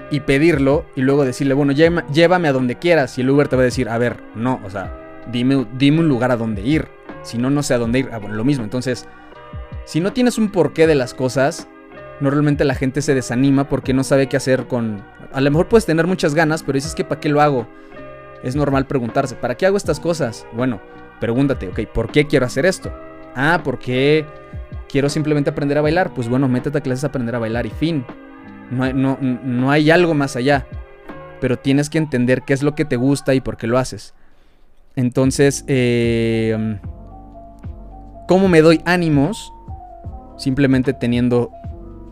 y 0.09 0.19
pedirlo 0.21 0.85
y 0.95 1.01
luego 1.01 1.23
decirle, 1.23 1.53
bueno, 1.53 1.71
llévame 1.71 2.47
a 2.47 2.53
donde 2.53 2.75
quieras. 2.75 3.17
Y 3.17 3.21
el 3.21 3.29
Uber 3.29 3.47
te 3.47 3.55
va 3.55 3.61
a 3.61 3.65
decir, 3.65 3.89
a 3.89 3.97
ver, 3.97 4.17
no, 4.35 4.59
o 4.65 4.69
sea, 4.69 5.23
dime, 5.31 5.55
un 5.55 6.07
lugar 6.07 6.31
a 6.31 6.37
donde 6.37 6.61
ir. 6.61 6.87
Si 7.23 7.37
no, 7.37 7.49
no 7.49 7.63
sé 7.63 7.73
a 7.73 7.77
dónde 7.77 7.99
ir. 7.99 8.09
Ah, 8.11 8.19
lo 8.19 8.43
mismo. 8.43 8.63
Entonces, 8.63 9.07
si 9.85 9.99
no 9.99 10.11
tienes 10.11 10.37
un 10.37 10.49
porqué 10.49 10.85
de 10.85 10.95
las 10.95 11.13
cosas, 11.13 11.67
normalmente 12.19 12.65
la 12.65 12.75
gente 12.75 13.01
se 13.01 13.15
desanima 13.15 13.69
porque 13.69 13.93
no 13.93 14.03
sabe 14.03 14.27
qué 14.27 14.37
hacer 14.37 14.67
con... 14.67 15.03
A 15.33 15.41
lo 15.41 15.51
mejor 15.51 15.67
puedes 15.67 15.85
tener 15.85 16.07
muchas 16.07 16.35
ganas, 16.35 16.63
pero 16.63 16.75
dices 16.75 16.95
que 16.95 17.03
¿para 17.03 17.21
qué 17.21 17.29
lo 17.29 17.41
hago? 17.41 17.67
Es 18.43 18.55
normal 18.55 18.87
preguntarse, 18.87 19.35
¿para 19.35 19.55
qué 19.55 19.65
hago 19.65 19.77
estas 19.77 19.99
cosas? 19.99 20.45
Bueno, 20.53 20.81
pregúntate, 21.19 21.67
ok, 21.67 21.81
¿por 21.93 22.11
qué 22.11 22.27
quiero 22.27 22.45
hacer 22.45 22.65
esto? 22.65 22.91
Ah, 23.35 23.61
¿por 23.63 23.79
qué 23.79 24.25
quiero 24.89 25.09
simplemente 25.09 25.49
aprender 25.49 25.77
a 25.77 25.81
bailar? 25.81 26.13
Pues 26.13 26.27
bueno, 26.27 26.47
métete 26.47 26.79
a 26.79 26.81
clases 26.81 27.03
a 27.03 27.07
aprender 27.07 27.35
a 27.35 27.39
bailar 27.39 27.65
y 27.65 27.69
fin. 27.69 28.05
No, 28.71 28.91
no, 28.93 29.17
no 29.21 29.71
hay 29.71 29.91
algo 29.91 30.13
más 30.13 30.35
allá. 30.35 30.67
Pero 31.39 31.57
tienes 31.57 31.89
que 31.89 31.97
entender 31.97 32.43
qué 32.43 32.53
es 32.53 32.63
lo 32.63 32.75
que 32.75 32.85
te 32.85 32.95
gusta 32.95 33.33
y 33.33 33.41
por 33.41 33.57
qué 33.57 33.67
lo 33.67 33.77
haces. 33.77 34.13
Entonces, 34.95 35.63
eh, 35.67 36.77
¿cómo 38.27 38.47
me 38.47 38.61
doy 38.61 38.81
ánimos? 38.85 39.53
Simplemente 40.37 40.93
teniendo, 40.93 41.51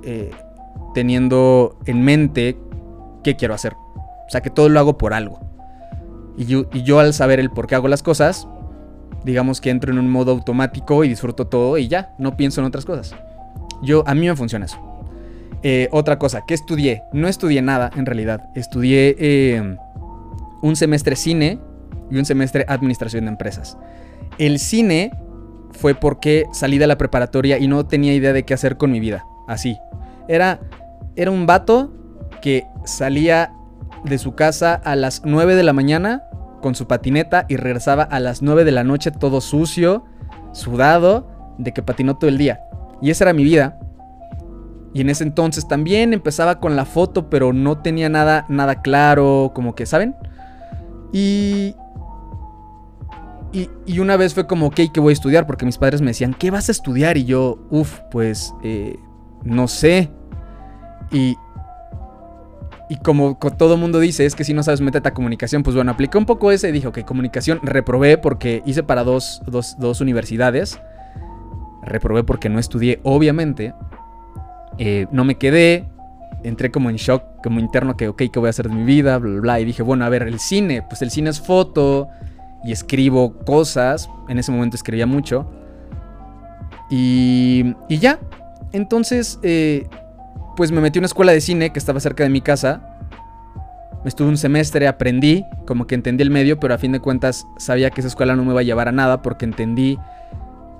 eh, 0.03 0.31
teniendo 0.93 1.77
en 1.85 2.03
mente 2.03 2.57
qué 3.23 3.35
quiero 3.35 3.53
hacer. 3.53 3.73
O 3.73 4.29
sea, 4.29 4.41
que 4.41 4.49
todo 4.49 4.69
lo 4.69 4.79
hago 4.79 4.97
por 4.97 5.13
algo. 5.13 5.39
Y 6.37 6.45
yo, 6.45 6.65
y 6.73 6.83
yo 6.83 6.99
al 6.99 7.13
saber 7.13 7.39
el 7.39 7.49
por 7.49 7.67
qué 7.67 7.75
hago 7.75 7.87
las 7.87 8.03
cosas, 8.03 8.47
digamos 9.25 9.59
que 9.61 9.69
entro 9.69 9.91
en 9.91 9.99
un 9.99 10.09
modo 10.09 10.31
automático 10.31 11.03
y 11.03 11.09
disfruto 11.09 11.47
todo 11.47 11.77
y 11.77 11.87
ya, 11.87 12.13
no 12.17 12.37
pienso 12.37 12.61
en 12.61 12.67
otras 12.67 12.85
cosas. 12.85 13.15
Yo, 13.81 14.03
a 14.07 14.15
mí 14.15 14.27
me 14.27 14.35
funciona 14.35 14.65
eso. 14.65 14.79
Eh, 15.63 15.89
otra 15.91 16.17
cosa, 16.19 16.43
¿qué 16.47 16.53
estudié? 16.53 17.03
No 17.11 17.27
estudié 17.27 17.61
nada 17.61 17.91
en 17.95 18.05
realidad. 18.05 18.49
Estudié 18.55 19.15
eh, 19.19 19.77
un 20.61 20.75
semestre 20.75 21.15
cine 21.15 21.59
y 22.09 22.17
un 22.17 22.25
semestre 22.25 22.65
administración 22.67 23.25
de 23.25 23.31
empresas. 23.31 23.77
El 24.37 24.59
cine 24.59 25.11
fue 25.71 25.95
porque 25.95 26.45
salí 26.53 26.77
de 26.77 26.87
la 26.87 26.97
preparatoria 26.97 27.57
y 27.57 27.67
no 27.67 27.85
tenía 27.85 28.13
idea 28.13 28.33
de 28.33 28.43
qué 28.43 28.53
hacer 28.53 28.77
con 28.77 28.91
mi 28.91 28.99
vida. 28.99 29.25
Así. 29.47 29.77
Era, 30.27 30.59
era 31.15 31.31
un 31.31 31.45
vato 31.45 31.93
que 32.41 32.65
salía 32.85 33.53
de 34.03 34.17
su 34.17 34.35
casa 34.35 34.75
a 34.75 34.95
las 34.95 35.23
9 35.25 35.55
de 35.55 35.63
la 35.63 35.73
mañana 35.73 36.23
con 36.61 36.75
su 36.75 36.87
patineta 36.87 37.45
y 37.47 37.57
regresaba 37.57 38.03
a 38.03 38.19
las 38.19 38.41
9 38.41 38.63
de 38.63 38.71
la 38.71 38.83
noche 38.83 39.11
todo 39.11 39.41
sucio, 39.41 40.03
sudado, 40.51 41.27
de 41.57 41.73
que 41.73 41.83
patinó 41.83 42.17
todo 42.17 42.29
el 42.29 42.37
día. 42.37 42.61
Y 43.01 43.09
esa 43.09 43.25
era 43.25 43.33
mi 43.33 43.43
vida. 43.43 43.79
Y 44.93 45.01
en 45.01 45.09
ese 45.09 45.23
entonces 45.23 45.67
también 45.67 46.13
empezaba 46.13 46.59
con 46.59 46.75
la 46.75 46.85
foto, 46.85 47.29
pero 47.29 47.53
no 47.53 47.77
tenía 47.79 48.09
nada, 48.09 48.45
nada 48.49 48.81
claro, 48.81 49.51
como 49.53 49.75
que, 49.75 49.85
¿saben? 49.85 50.15
Y, 51.13 51.75
y, 53.51 53.99
una 53.99 54.17
vez 54.17 54.33
fue 54.33 54.47
como, 54.47 54.67
ok, 54.67 54.81
¿qué 54.93 54.99
voy 54.99 55.11
a 55.11 55.13
estudiar? 55.13 55.45
Porque 55.47 55.65
mis 55.65 55.77
padres 55.77 56.01
me 56.01 56.07
decían, 56.07 56.33
¿qué 56.33 56.51
vas 56.51 56.69
a 56.69 56.71
estudiar? 56.71 57.17
Y 57.17 57.25
yo, 57.25 57.59
uff, 57.69 57.99
pues, 58.11 58.53
eh, 58.63 58.97
no 59.43 59.67
sé. 59.67 60.11
Y, 61.11 61.35
y 62.89 62.97
como 62.97 63.35
todo 63.35 63.77
mundo 63.77 63.99
dice, 63.99 64.25
es 64.25 64.33
que 64.33 64.43
si 64.43 64.55
no 64.55 64.63
sabes, 64.63 64.81
métete 64.81 65.07
a 65.07 65.13
comunicación. 65.13 65.61
Pues 65.61 65.75
bueno, 65.75 65.91
apliqué 65.91 66.17
un 66.17 66.25
poco 66.25 66.51
ese 66.51 66.69
y 66.69 66.71
dije, 66.71 66.87
ok, 66.87 67.01
comunicación, 67.05 67.59
reprobé 67.61 68.17
porque 68.17 68.63
hice 68.65 68.81
para 68.81 69.03
dos, 69.03 69.43
dos 69.45 70.01
universidades. 70.01 70.79
Reprobé 71.83 72.23
porque 72.23 72.49
no 72.49 72.57
estudié, 72.57 72.99
obviamente. 73.03 73.75
Eh, 74.79 75.05
no 75.11 75.23
me 75.23 75.35
quedé, 75.35 75.87
entré 76.43 76.71
como 76.71 76.89
en 76.89 76.95
shock, 76.95 77.23
como 77.43 77.59
interno, 77.59 77.95
que, 77.95 78.07
ok, 78.07 78.23
¿qué 78.33 78.39
voy 78.39 78.47
a 78.47 78.49
hacer 78.49 78.67
de 78.67 78.73
mi 78.73 78.83
vida? 78.83 79.19
Bla, 79.19 79.31
bla, 79.33 79.41
bla. 79.41 79.59
Y 79.59 79.65
dije, 79.65 79.83
bueno, 79.83 80.03
a 80.03 80.09
ver, 80.09 80.23
el 80.23 80.39
cine, 80.39 80.81
pues 80.81 81.03
el 81.03 81.11
cine 81.11 81.29
es 81.29 81.39
foto 81.39 82.07
y 82.63 82.71
escribo 82.71 83.33
cosas. 83.45 84.09
En 84.29 84.39
ese 84.39 84.51
momento 84.51 84.75
escribía 84.75 85.05
mucho. 85.05 85.47
Y, 86.89 87.75
y 87.87 87.99
ya. 87.99 88.19
Entonces, 88.71 89.39
eh, 89.43 89.87
pues 90.59 90.73
me 90.73 90.81
metí 90.81 90.99
a 90.99 90.99
una 90.99 91.05
escuela 91.05 91.31
de 91.31 91.39
cine 91.39 91.71
que 91.71 91.79
estaba 91.79 92.01
cerca 92.01 92.25
de 92.25 92.29
mi 92.29 92.41
casa. 92.41 92.81
Estuve 94.03 94.27
un 94.27 94.35
semestre, 94.35 94.89
aprendí, 94.89 95.45
como 95.65 95.87
que 95.87 95.95
entendí 95.95 96.21
el 96.21 96.31
medio, 96.31 96.59
pero 96.59 96.73
a 96.73 96.77
fin 96.77 96.91
de 96.91 96.99
cuentas 96.99 97.47
sabía 97.57 97.91
que 97.91 98.01
esa 98.01 98.09
escuela 98.09 98.35
no 98.35 98.43
me 98.43 98.51
iba 98.51 98.59
a 98.59 98.63
llevar 98.63 98.89
a 98.89 98.91
nada 98.91 99.21
porque 99.21 99.45
entendí 99.45 99.97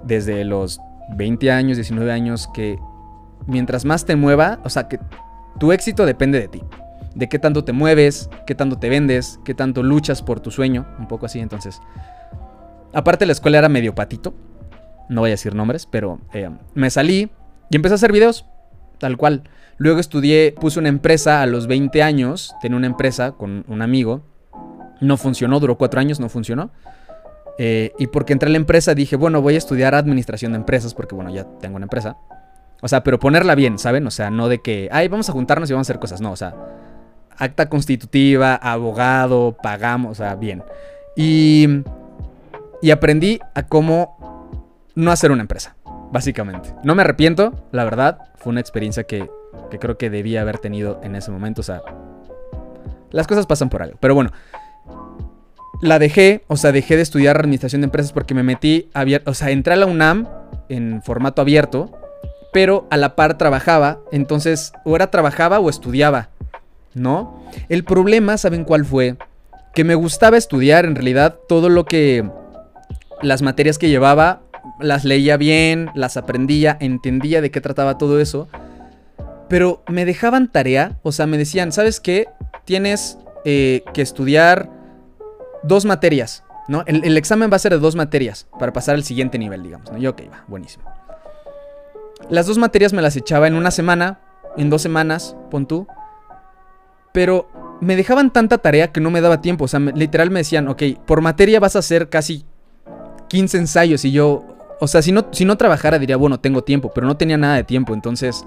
desde 0.04 0.44
los 0.44 0.82
20 1.16 1.50
años, 1.52 1.78
19 1.78 2.12
años 2.12 2.50
que 2.54 2.78
mientras 3.48 3.86
más 3.86 4.04
te 4.04 4.18
mueva, 4.18 4.60
o 4.66 4.70
sea, 4.70 4.90
que 4.90 5.00
tu 5.62 5.72
éxito 5.72 6.06
depende 6.06 6.42
de 6.42 6.50
ti. 6.50 6.62
De 7.16 7.30
qué 7.30 7.40
tanto 7.40 7.64
te 7.64 7.72
mueves, 7.72 8.30
qué 8.46 8.56
tanto 8.56 8.80
te 8.80 8.90
vendes, 8.90 9.40
qué 9.46 9.54
tanto 9.54 9.82
luchas 9.82 10.22
por 10.22 10.42
tu 10.42 10.52
sueño, 10.52 10.88
un 11.00 11.08
poco 11.08 11.28
así. 11.28 11.40
Entonces, 11.40 11.80
aparte 12.92 13.26
la 13.26 13.32
escuela 13.32 13.60
era 13.60 13.70
medio 13.70 13.96
patito, 13.96 14.34
no 15.08 15.22
voy 15.22 15.30
a 15.30 15.36
decir 15.36 15.56
nombres, 15.56 15.86
pero 15.86 16.20
eh, 16.34 16.50
me 16.74 16.90
salí 16.90 17.32
y 17.70 17.78
empecé 17.78 17.94
a 17.94 17.96
hacer 17.96 18.12
videos, 18.12 18.46
tal 19.00 19.18
cual. 19.18 19.44
Luego 19.78 20.00
estudié, 20.00 20.54
puse 20.60 20.80
una 20.80 20.90
empresa 20.90 21.42
a 21.42 21.46
los 21.46 21.68
20 21.68 22.04
años, 22.04 22.54
tenía 22.62 22.78
una 22.78 22.88
empresa 22.88 23.32
con 23.32 23.64
un 23.68 23.82
amigo, 23.82 24.24
no 25.00 25.18
funcionó, 25.18 25.60
duró 25.60 25.78
cuatro 25.78 26.00
años, 26.00 26.20
no 26.20 26.30
funcionó. 26.30 26.72
Eh, 27.58 27.94
y 27.98 28.08
porque 28.08 28.34
entré 28.34 28.48
a 28.48 28.52
la 28.52 28.58
empresa 28.58 28.94
dije, 28.96 29.16
bueno, 29.16 29.42
voy 29.42 29.56
a 29.56 29.58
estudiar 29.58 29.96
administración 29.96 30.54
de 30.54 30.58
empresas, 30.58 30.94
porque 30.94 31.16
bueno, 31.16 31.30
ya 31.30 31.46
tengo 31.60 31.76
una 31.76 31.86
empresa. 31.86 32.18
O 32.82 32.88
sea, 32.88 33.04
pero 33.04 33.20
ponerla 33.20 33.56
bien, 33.56 33.78
¿saben? 33.78 34.08
O 34.08 34.12
sea, 34.12 34.30
no 34.30 34.48
de 34.48 34.60
que, 34.60 34.88
ay, 34.92 35.08
vamos 35.08 35.30
a 35.30 35.34
juntarnos 35.34 35.70
y 35.70 35.74
vamos 35.74 35.88
a 35.88 35.92
hacer 35.92 36.00
cosas. 36.00 36.22
No, 36.22 36.32
o 36.32 36.36
sea, 36.36 36.56
acta 37.38 37.70
constitutiva, 37.70 38.56
abogado, 38.56 39.58
pagamos, 39.62 40.12
o 40.12 40.16
sea, 40.16 40.36
bien. 40.36 40.64
Y, 41.16 41.68
y 42.82 42.92
aprendí 42.92 43.40
a 43.54 43.64
cómo 43.64 44.80
no 44.96 45.12
hacer 45.12 45.32
una 45.32 45.42
empresa, 45.42 45.76
básicamente. 46.12 46.74
No 46.84 46.96
me 46.96 47.02
arrepiento, 47.02 47.68
la 47.72 47.84
verdad. 47.84 48.20
Fue 48.36 48.52
una 48.52 48.62
experiencia 48.62 49.04
que, 49.04 49.30
que 49.70 49.80
creo 49.80 49.98
que 49.98 50.10
debía 50.10 50.42
haber 50.42 50.60
tenido 50.60 51.00
en 51.04 51.16
ese 51.16 51.32
momento. 51.32 51.62
O 51.62 51.64
sea, 51.64 51.82
las 53.12 53.28
cosas 53.28 53.46
pasan 53.46 53.70
por 53.70 53.82
algo. 53.82 53.98
Pero 54.00 54.16
bueno, 54.16 54.32
la 55.82 56.00
dejé, 56.00 56.44
o 56.48 56.58
sea, 56.58 56.72
dejé 56.72 56.96
de 56.96 57.02
estudiar 57.02 57.38
administración 57.38 57.82
de 57.82 57.86
empresas 57.86 58.12
porque 58.12 58.34
me 58.34 58.44
metí, 58.44 58.90
abierto, 58.94 59.32
o 59.32 59.34
sea, 59.34 59.50
entré 59.52 59.74
a 59.74 59.78
la 59.78 59.86
UNAM 59.86 60.28
en 60.68 61.02
formato 61.02 61.42
abierto 61.42 61.92
pero 62.52 62.88
a 62.90 62.98
la 62.98 63.16
par 63.16 63.38
trabajaba, 63.38 64.00
entonces 64.12 64.74
o 64.84 64.96
era 64.96 65.12
trabajaba 65.12 65.60
o 65.60 65.70
estudiaba, 65.70 66.30
¿no? 66.94 67.44
El 67.70 67.84
problema, 67.84 68.38
¿saben 68.38 68.64
cuál 68.64 68.86
fue? 68.86 69.18
Que 69.74 69.84
me 69.84 69.96
gustaba 69.96 70.38
estudiar, 70.38 70.86
en 70.86 70.96
realidad 70.96 71.38
todo 71.48 71.70
lo 71.70 71.86
que... 71.86 72.30
Las 73.22 73.42
materias 73.42 73.78
que 73.78 73.90
llevaba, 73.90 74.42
las 74.80 75.06
leía 75.06 75.38
bien, 75.38 75.90
las 75.96 76.18
aprendía, 76.18 76.78
entendía 76.80 77.42
de 77.42 77.52
qué 77.52 77.62
trataba 77.62 77.98
todo 77.98 78.20
eso, 78.20 78.48
pero 79.48 79.84
me 79.88 80.06
dejaban 80.06 80.52
tarea, 80.52 81.00
o 81.04 81.12
sea, 81.12 81.28
me 81.28 81.38
decían, 81.38 81.72
¿sabes 81.72 82.00
qué? 82.00 82.28
Tienes 82.66 83.18
eh, 83.46 83.84
que 83.94 84.02
estudiar 84.02 84.70
dos 85.64 85.86
materias, 85.86 86.44
¿no? 86.68 86.84
El, 86.86 87.18
examen 87.18 87.50
va 87.52 87.56
a 87.56 87.60
ser 87.60 87.74
de 87.74 87.80
dos 87.80 87.96
materias 87.96 88.48
para 88.60 88.74
pasar 88.74 88.96
al 88.96 89.04
siguiente 89.04 89.38
nivel, 89.40 89.64
digamos, 89.64 89.92
¿no? 89.92 89.98
Y 89.98 90.08
ok, 90.08 90.22
va, 90.32 90.44
buenísimo. 90.48 90.86
Las 92.30 92.46
dos 92.46 92.58
materias 92.58 92.94
me 92.94 93.02
las 93.02 93.16
echaba 93.16 93.48
en 93.48 93.56
una 93.56 93.72
semana, 93.72 94.20
en 94.56 94.70
dos 94.70 94.82
semanas, 94.82 95.36
pon 95.50 95.66
tú. 95.66 95.88
Pero 97.12 97.50
me 97.82 97.96
dejaban 97.96 98.32
tanta 98.32 98.60
tarea 98.60 98.92
que 98.92 99.02
no 99.02 99.10
me 99.10 99.22
daba 99.22 99.42
tiempo. 99.42 99.66
O 99.66 99.68
sea, 99.68 99.80
literal 99.80 100.30
me 100.30 100.42
decían, 100.42 100.68
ok, 100.68 100.84
por 101.06 101.22
materia 101.22 101.60
vas 101.60 101.76
a 101.76 101.80
hacer 101.80 102.10
casi 102.10 102.46
15 103.30 103.58
ensayos. 103.58 104.06
Y 104.06 104.12
yo, 104.12 104.59
o 104.80 104.88
sea, 104.88 105.02
si 105.02 105.12
no, 105.12 105.28
si 105.32 105.46
no 105.46 105.58
trabajara 105.58 106.00
diría, 106.00 106.18
bueno, 106.18 106.40
tengo 106.40 106.64
tiempo, 106.64 106.92
pero 106.94 107.06
no 107.06 107.18
tenía 107.18 107.38
nada 107.38 107.56
de 107.56 107.64
tiempo. 107.64 107.94
Entonces, 107.94 108.46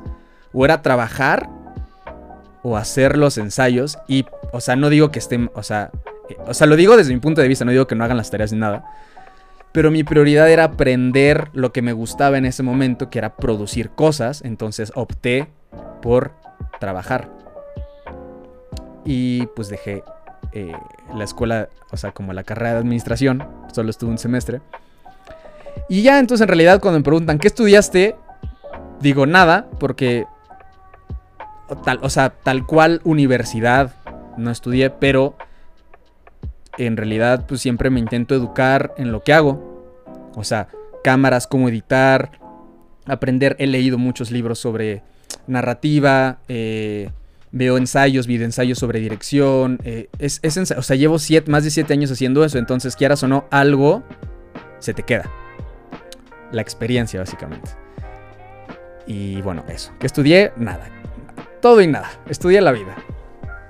o 0.53 0.65
era 0.65 0.83
trabajar 0.83 1.49
o 2.63 2.77
hacer 2.77 3.19
los 3.19 3.39
ensayos. 3.39 3.99
Y, 4.09 4.25
o 4.53 4.61
sea, 4.61 4.77
no 4.77 4.89
digo 4.89 5.11
que 5.11 5.19
estén, 5.19 5.51
o 5.55 5.63
sea, 5.63 5.91
eh, 6.29 6.37
o 6.47 6.55
sea, 6.55 6.67
lo 6.67 6.77
digo 6.77 6.97
desde 6.97 7.13
mi 7.13 7.21
punto 7.21 7.41
de 7.41 7.49
vista, 7.49 7.65
no 7.65 7.71
digo 7.71 7.87
que 7.87 7.95
no 7.95 8.05
hagan 8.05 8.17
las 8.17 8.31
tareas 8.31 8.53
ni 8.53 8.59
nada. 8.59 8.85
Pero 9.73 9.91
mi 9.91 10.05
prioridad 10.05 10.51
era 10.51 10.65
aprender 10.65 11.49
lo 11.55 11.73
que 11.73 11.83
me 11.83 11.93
gustaba 11.93 12.39
en 12.39 12.45
ese 12.45 12.63
momento, 12.63 13.11
que 13.11 13.19
era 13.19 13.37
producir 13.37 13.91
cosas. 13.91 14.43
Entonces 14.43 14.93
opté 14.95 15.49
por 16.01 16.33
trabajar. 16.79 17.31
Y 19.05 19.47
pues 19.49 19.69
dejé 19.69 20.05
eh, 20.53 20.73
la 21.15 21.25
escuela, 21.25 21.69
o 21.91 21.97
sea, 21.97 22.13
como 22.13 22.33
la 22.33 22.45
carrera 22.45 22.73
de 22.73 22.79
administración. 22.79 23.47
Solo 23.73 23.91
estuve 23.91 24.11
un 24.11 24.19
semestre. 24.19 24.61
Y 25.89 26.03
ya 26.03 26.19
entonces 26.19 26.43
en 26.43 26.49
realidad 26.49 26.81
cuando 26.81 27.01
me 27.01 27.05
preguntan, 27.05 27.39
¿qué 27.39 27.49
estudiaste? 27.49 28.17
Digo 29.01 29.27
nada, 29.27 29.69
porque... 29.79 30.27
Tal, 31.85 32.01
o 32.03 32.11
sea, 32.11 32.31
tal 32.31 32.67
cual 32.67 33.01
universidad 33.03 33.95
no 34.37 34.51
estudié, 34.51 34.91
pero 34.91 35.37
en 36.77 36.97
realidad 36.97 37.47
pues 37.47 37.61
siempre 37.61 37.91
me 37.91 38.01
intento 38.01 38.35
educar 38.35 38.95
en 38.99 39.13
lo 39.13 39.23
que 39.23 39.33
hago. 39.33 39.87
O 40.35 40.45
sea, 40.45 40.69
cámaras, 41.03 41.47
cómo 41.47 41.69
editar, 41.69 42.33
aprender. 43.07 43.57
He 43.59 43.67
leído 43.67 43.99
muchos 43.99 44.31
libros 44.31 44.59
sobre 44.59 45.03
narrativa, 45.47 46.39
eh, 46.49 47.11
veo 47.51 47.77
ensayos, 47.77 48.29
ensayos 48.29 48.79
sobre 48.79 49.01
dirección. 49.01 49.79
Eh, 49.85 50.09
es, 50.19 50.41
o 50.77 50.83
sea, 50.83 50.97
llevo 50.97 51.17
más 51.47 51.65
de 51.65 51.71
siete 51.71 51.93
años 51.93 52.11
haciendo 52.11 52.45
eso, 52.45 52.59
entonces 52.59 52.97
quieras 52.97 53.23
o 53.23 53.29
no, 53.29 53.47
algo 53.51 54.03
se 54.79 54.95
te 54.95 55.03
queda. 55.03 55.31
La 56.53 56.63
experiencia, 56.63 57.21
básicamente. 57.21 57.71
Y 59.07 59.41
bueno, 59.43 59.65
eso. 59.69 59.93
¿Qué 59.99 60.07
estudié? 60.07 60.53
Nada. 60.57 60.89
Todo 61.61 61.81
y 61.81 61.87
nada. 61.87 62.11
Estudié 62.29 62.61
la 62.61 62.73
vida. 62.73 62.95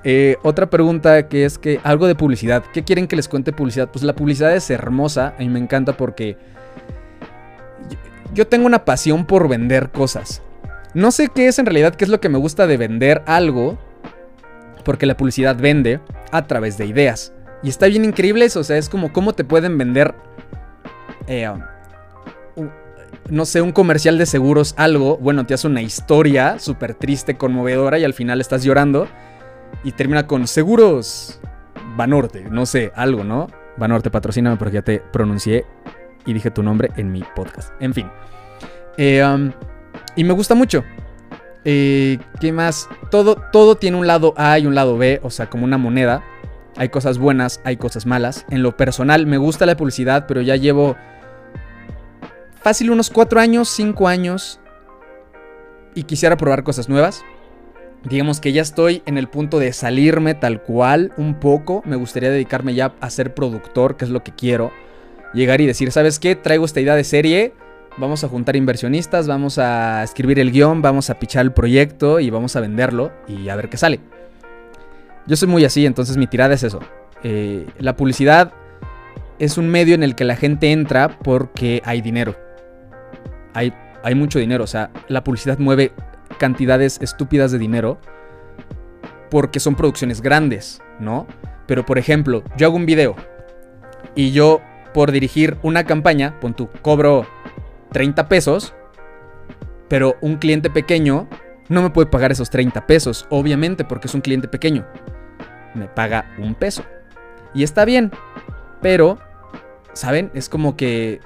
Eh, 0.05 0.37
otra 0.43 0.69
pregunta 0.69 1.29
que 1.29 1.45
es 1.45 1.59
que 1.59 1.81
algo 1.85 2.07
de 2.07 2.15
publicidad. 2.15 2.65
¿Qué 2.73 2.83
quieren 2.83 3.07
que 3.07 3.17
les 3.17 3.29
cuente 3.29 3.53
publicidad? 3.53 3.91
Pues 3.91 4.03
la 4.03 4.15
publicidad 4.15 4.55
es 4.55 4.69
hermosa. 4.71 5.35
A 5.37 5.41
mí 5.41 5.49
me 5.49 5.59
encanta 5.59 5.97
porque 5.97 6.37
yo 8.35 8.47
tengo 8.47 8.67
una 8.67 8.85
pasión 8.85 9.27
por 9.27 9.49
vender 9.49 9.91
cosas. 9.91 10.43
No 10.95 11.11
sé 11.11 11.29
qué 11.29 11.49
es 11.49 11.59
en 11.59 11.67
realidad, 11.67 11.95
qué 11.95 12.05
es 12.05 12.11
lo 12.11 12.21
que 12.21 12.29
me 12.29 12.39
gusta 12.39 12.67
de 12.67 12.77
vender 12.77 13.23
algo. 13.27 13.79
Porque 14.85 15.07
la 15.07 15.17
publicidad 15.17 15.57
vende 15.57 16.01
a 16.33 16.47
través 16.47 16.77
de 16.77 16.87
ideas. 16.87 17.33
Y 17.63 17.69
está 17.69 17.87
bien 17.87 18.05
increíble 18.05 18.45
eso. 18.45 18.61
O 18.61 18.65
sea, 18.65 18.77
es 18.77 18.89
como 18.89 19.13
cómo 19.13 19.33
te 19.33 19.45
pueden 19.45 19.79
vender... 19.79 20.15
Eh, 21.29 21.49
no 23.29 23.45
sé, 23.45 23.63
un 23.63 23.73
comercial 23.73 24.19
de 24.19 24.27
seguros, 24.27 24.75
algo. 24.77 25.17
Bueno, 25.19 25.47
te 25.47 25.55
hace 25.55 25.67
una 25.67 25.83
historia 25.83 26.59
súper 26.59 26.95
triste, 26.95 27.37
conmovedora 27.37 27.99
y 27.99 28.05
al 28.05 28.15
final 28.15 28.41
estás 28.41 28.65
llorando 28.65 29.09
y 29.85 29.93
termina 29.93 30.27
con 30.27 30.47
seguros 30.47 31.41
Banorte, 31.97 32.45
no 32.51 32.65
sé, 32.67 32.93
algo, 32.95 33.25
¿no? 33.25 33.49
Banorte, 33.77 34.11
patrocíname 34.11 34.57
porque 34.57 34.75
ya 34.75 34.83
te 34.83 35.01
pronuncié 35.01 35.67
y 36.25 36.33
dije 36.33 36.51
tu 36.51 36.63
nombre 36.63 36.91
en 36.97 37.13
mi 37.13 37.23
podcast. 37.35 37.73
En 37.81 37.93
fin. 37.93 38.11
Eh, 38.97 39.23
um, 39.25 39.53
y 40.17 40.25
me 40.25 40.33
gusta 40.33 40.55
mucho. 40.55 40.85
Eh, 41.65 42.19
¿Qué 42.41 42.53
más? 42.53 42.89
Todo, 43.11 43.37
todo 43.53 43.77
tiene 43.77 43.97
un 43.97 44.07
lado 44.07 44.35
A 44.37 44.59
y 44.59 44.67
un 44.67 44.75
lado 44.75 44.97
B, 44.97 45.21
o 45.23 45.31
sea, 45.31 45.49
como 45.51 45.65
una 45.65 45.79
moneda. 45.79 46.23
Hay 46.77 46.89
cosas 46.89 47.19
buenas, 47.19 47.61
hay 47.65 47.77
cosas 47.77 48.07
malas. 48.07 48.47
En 48.51 48.63
lo 48.63 48.77
personal 48.77 49.27
me 49.27 49.37
gusta 49.37 49.67
la 49.67 49.77
publicidad, 49.77 50.27
pero 50.27 50.41
ya 50.41 50.57
llevo 50.57 50.97
fácil 52.63 52.91
unos 52.91 53.11
4 53.11 53.41
años, 53.41 53.69
5 53.69 54.09
años. 54.09 54.61
Y 55.95 56.05
quisiera 56.05 56.37
probar 56.37 56.63
cosas 56.63 56.89
nuevas. 56.89 57.23
Digamos 58.05 58.41
que 58.41 58.53
ya 58.53 58.63
estoy 58.63 59.03
en 59.07 59.17
el 59.17 59.29
punto 59.29 59.59
de 59.59 59.73
salirme 59.73 60.35
tal 60.35 60.63
cual 60.63 61.13
un 61.17 61.39
poco. 61.39 61.83
Me 61.85 61.97
gustaría 61.97 62.31
dedicarme 62.31 62.75
ya 62.75 62.95
a 63.01 63.11
ser 63.11 63.35
productor, 63.35 63.97
que 63.97 64.05
es 64.05 64.11
lo 64.11 64.25
que 64.25 64.33
quiero. 64.33 64.73
Llegar 65.35 65.61
y 65.61 65.67
decir, 65.67 65.93
¿sabes 65.93 66.19
qué? 66.19 66.35
Traigo 66.35 66.65
esta 66.65 66.81
idea 66.81 66.97
de 66.97 67.05
serie. 67.05 67.53
Vamos 67.99 68.25
a 68.25 68.29
juntar 68.29 68.57
inversionistas, 68.57 69.27
vamos 69.27 69.59
a 69.59 70.03
escribir 70.03 70.39
el 70.39 70.51
guion, 70.51 70.81
vamos 70.81 71.11
a 71.11 71.19
pichar 71.19 71.45
el 71.45 71.53
proyecto 71.53 72.21
y 72.21 72.31
vamos 72.31 72.57
a 72.57 72.61
venderlo 72.61 73.13
y 73.29 73.51
a 73.51 73.57
ver 73.57 73.69
qué 73.69 73.77
sale. 73.77 74.01
Yo 75.27 75.37
soy 75.37 75.49
muy 75.49 75.65
así, 75.65 75.85
entonces 75.85 76.17
mi 76.17 76.27
tirada 76.27 76.55
es 76.55 76.63
eso. 76.63 76.81
Eh, 77.23 77.67
la 77.79 77.95
publicidad 77.95 78.53
es 79.39 79.59
un 79.59 79.69
medio 79.69 79.95
en 79.95 80.03
el 80.03 80.15
que 80.15 80.25
la 80.25 80.37
gente 80.37 80.73
entra 80.73 81.19
porque 81.19 81.83
hay 81.85 82.01
dinero. 82.01 82.35
Hay, 83.55 83.73
mucho 84.15 84.39
dinero, 84.39 84.65
o 84.65 84.67
sea, 84.67 84.91
la 85.09 85.23
publicidad 85.23 85.59
mueve 85.59 85.93
cantidades 86.39 86.99
estúpidas 87.01 87.53
de 87.53 87.59
dinero 87.59 88.01
porque 89.31 89.61
son 89.61 89.75
producciones 89.77 90.21
grandes, 90.21 90.83
¿no? 90.99 91.27
Pero 91.67 91.87
por 91.87 91.99
ejemplo, 91.99 92.43
yo 92.57 92.67
hago 92.67 92.77
un 92.77 92.87
video 92.87 93.15
y 94.15 94.33
yo 94.33 94.61
por 94.93 95.13
dirigir 95.13 95.57
una 95.63 95.85
campaña, 95.85 96.39
pon 96.41 96.55
tú, 96.55 96.69
cobro 96.83 97.27
30 97.93 98.29
pesos, 98.29 98.75
pero 99.89 100.17
un 100.21 100.37
cliente 100.37 100.69
pequeño 100.69 101.29
no 101.69 101.83
me 101.83 101.91
puede 101.91 102.07
pagar 102.07 102.33
esos 102.33 102.51
30 102.51 102.87
pesos, 102.87 103.27
obviamente 103.31 103.85
porque 103.85 104.09
es 104.09 104.15
un 104.15 104.21
cliente 104.21 104.49
pequeño. 104.49 104.87
Me 105.75 105.87
paga 105.87 106.35
un 106.39 106.55
peso. 106.55 106.85
Y 107.55 107.63
está 107.63 107.85
bien, 107.85 108.11
pero, 108.81 109.19
¿saben? 109.95 110.31
Es 110.35 110.49
como 110.49 110.77
que 110.77 111.21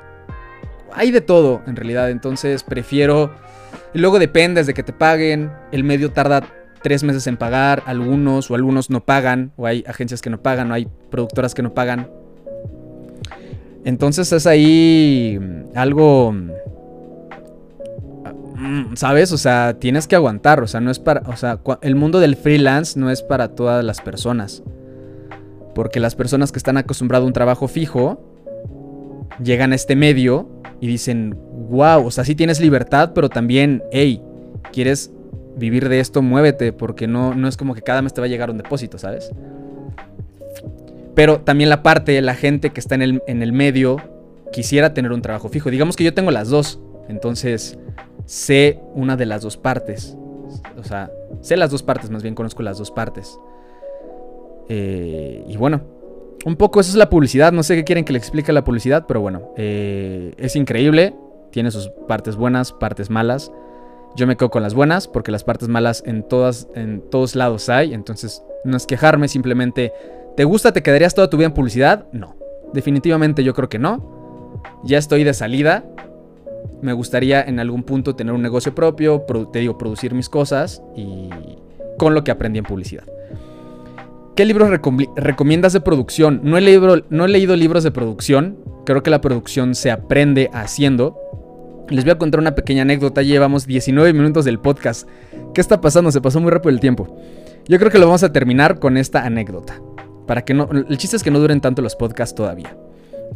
hay 0.96 1.10
de 1.10 1.20
todo 1.20 1.62
en 1.66 1.76
realidad, 1.76 2.10
entonces 2.10 2.62
prefiero... 2.62 3.30
Luego 3.94 4.18
depende 4.18 4.62
de 4.62 4.74
que 4.74 4.82
te 4.82 4.92
paguen, 4.92 5.50
el 5.72 5.84
medio 5.84 6.10
tarda 6.10 6.42
tres 6.82 7.02
meses 7.02 7.26
en 7.26 7.36
pagar, 7.36 7.82
algunos 7.86 8.50
o 8.50 8.54
algunos 8.54 8.90
no 8.90 9.04
pagan, 9.04 9.52
o 9.56 9.66
hay 9.66 9.84
agencias 9.86 10.20
que 10.20 10.28
no 10.28 10.42
pagan, 10.42 10.70
o 10.70 10.74
hay 10.74 10.88
productoras 11.10 11.54
que 11.54 11.62
no 11.62 11.72
pagan. 11.72 12.08
Entonces 13.84 14.32
es 14.32 14.46
ahí 14.46 15.38
algo... 15.74 16.34
Mm, 18.56 18.96
¿Sabes? 18.96 19.32
O 19.32 19.38
sea, 19.38 19.78
tienes 19.78 20.06
que 20.06 20.16
aguantar. 20.16 20.62
O 20.62 20.66
sea, 20.66 20.80
no 20.80 20.90
es 20.90 20.98
para. 20.98 21.22
O 21.28 21.36
sea, 21.36 21.60
el 21.82 21.94
mundo 21.94 22.20
del 22.20 22.36
freelance 22.36 22.98
no 22.98 23.10
es 23.10 23.22
para 23.22 23.48
todas 23.48 23.84
las 23.84 24.00
personas. 24.00 24.62
Porque 25.74 26.00
las 26.00 26.14
personas 26.14 26.52
que 26.52 26.58
están 26.58 26.78
acostumbradas 26.78 27.24
a 27.24 27.26
un 27.26 27.32
trabajo 27.32 27.68
fijo 27.68 28.18
llegan 29.42 29.72
a 29.72 29.74
este 29.74 29.94
medio 29.94 30.48
y 30.80 30.86
dicen, 30.86 31.36
wow, 31.68 32.06
o 32.06 32.10
sea, 32.10 32.24
sí 32.24 32.34
tienes 32.34 32.60
libertad, 32.60 33.12
pero 33.14 33.28
también, 33.28 33.82
hey, 33.92 34.22
¿quieres 34.72 35.10
vivir 35.56 35.88
de 35.88 36.00
esto? 36.00 36.22
Muévete, 36.22 36.72
porque 36.72 37.06
no, 37.06 37.34
no 37.34 37.48
es 37.48 37.56
como 37.56 37.74
que 37.74 37.82
cada 37.82 38.02
mes 38.02 38.12
te 38.12 38.20
va 38.20 38.26
a 38.26 38.28
llegar 38.28 38.50
un 38.50 38.58
depósito, 38.58 38.98
¿sabes? 38.98 39.30
Pero 41.14 41.40
también 41.40 41.70
la 41.70 41.82
parte, 41.82 42.20
la 42.20 42.34
gente 42.34 42.70
que 42.70 42.80
está 42.80 42.94
en 42.94 43.02
el, 43.02 43.22
en 43.26 43.42
el 43.42 43.52
medio 43.52 43.96
quisiera 44.52 44.92
tener 44.92 45.12
un 45.12 45.22
trabajo 45.22 45.48
fijo. 45.48 45.70
Digamos 45.70 45.96
que 45.96 46.04
yo 46.04 46.12
tengo 46.12 46.30
las 46.30 46.50
dos. 46.50 46.78
Entonces, 47.08 47.78
sé 48.26 48.80
una 48.94 49.16
de 49.16 49.26
las 49.26 49.42
dos 49.42 49.56
partes. 49.56 50.16
O 50.76 50.84
sea, 50.84 51.10
sé 51.40 51.56
las 51.56 51.70
dos 51.70 51.82
partes, 51.82 52.10
más 52.10 52.22
bien 52.22 52.34
conozco 52.34 52.62
las 52.62 52.78
dos 52.78 52.90
partes. 52.90 53.38
Eh, 54.68 55.44
y 55.48 55.56
bueno, 55.56 55.82
un 56.46 56.56
poco 56.56 56.80
eso 56.80 56.90
es 56.90 56.96
la 56.96 57.10
publicidad. 57.10 57.52
No 57.52 57.62
sé 57.62 57.76
qué 57.76 57.84
quieren 57.84 58.04
que 58.04 58.12
le 58.12 58.18
explique 58.18 58.52
la 58.52 58.64
publicidad, 58.64 59.04
pero 59.06 59.20
bueno, 59.20 59.52
eh, 59.58 60.32
es 60.38 60.56
increíble. 60.56 61.14
Tiene 61.50 61.70
sus 61.70 61.90
partes 62.08 62.36
buenas, 62.36 62.72
partes 62.72 63.10
malas. 63.10 63.52
Yo 64.16 64.26
me 64.26 64.36
quedo 64.36 64.50
con 64.50 64.62
las 64.62 64.72
buenas 64.72 65.08
porque 65.08 65.30
las 65.30 65.44
partes 65.44 65.68
malas 65.68 66.02
en, 66.06 66.22
todas, 66.22 66.68
en 66.74 67.02
todos 67.10 67.34
lados 67.34 67.68
hay. 67.68 67.92
Entonces, 67.92 68.42
no 68.64 68.78
es 68.78 68.86
quejarme, 68.86 69.28
simplemente 69.28 69.92
¿Te 70.36 70.44
gusta? 70.44 70.72
¿Te 70.72 70.82
quedarías 70.82 71.14
toda 71.14 71.30
tu 71.30 71.38
vida 71.38 71.46
en 71.46 71.54
publicidad? 71.54 72.06
No. 72.12 72.36
Definitivamente 72.74 73.42
yo 73.42 73.54
creo 73.54 73.70
que 73.70 73.78
no. 73.78 74.60
Ya 74.84 74.98
estoy 74.98 75.24
de 75.24 75.32
salida. 75.32 75.84
Me 76.82 76.92
gustaría 76.92 77.42
en 77.42 77.58
algún 77.58 77.82
punto 77.84 78.14
tener 78.14 78.34
un 78.34 78.42
negocio 78.42 78.74
propio, 78.74 79.24
te 79.50 79.60
digo, 79.60 79.78
producir 79.78 80.12
mis 80.12 80.28
cosas 80.28 80.82
y 80.94 81.30
con 81.96 82.12
lo 82.12 82.22
que 82.22 82.30
aprendí 82.30 82.58
en 82.58 82.66
publicidad. 82.66 83.04
¿Qué 84.36 84.44
libros 84.44 84.68
recomiendas 85.16 85.72
de 85.72 85.80
producción? 85.80 86.40
No 86.44 86.58
he, 86.58 86.60
leído, 86.60 87.04
no 87.08 87.24
he 87.24 87.28
leído 87.28 87.56
libros 87.56 87.82
de 87.84 87.90
producción. 87.90 88.58
Creo 88.84 89.02
que 89.02 89.08
la 89.08 89.22
producción 89.22 89.74
se 89.74 89.90
aprende 89.90 90.50
haciendo. 90.52 91.18
Les 91.88 92.04
voy 92.04 92.10
a 92.10 92.18
contar 92.18 92.40
una 92.40 92.54
pequeña 92.54 92.82
anécdota. 92.82 93.22
Llevamos 93.22 93.66
19 93.66 94.12
minutos 94.12 94.44
del 94.44 94.58
podcast. 94.58 95.08
¿Qué 95.54 95.62
está 95.62 95.80
pasando? 95.80 96.12
Se 96.12 96.20
pasó 96.20 96.38
muy 96.38 96.50
rápido 96.50 96.68
el 96.68 96.80
tiempo. 96.80 97.18
Yo 97.66 97.78
creo 97.78 97.90
que 97.90 97.98
lo 97.98 98.04
vamos 98.04 98.24
a 98.24 98.32
terminar 98.32 98.78
con 98.78 98.98
esta 98.98 99.24
anécdota. 99.24 99.80
Para 100.26 100.44
que 100.44 100.52
no. 100.52 100.68
El 100.70 100.98
chiste 100.98 101.16
es 101.16 101.22
que 101.22 101.30
no 101.30 101.38
duren 101.38 101.62
tanto 101.62 101.80
los 101.80 101.96
podcasts 101.96 102.34
todavía. 102.34 102.76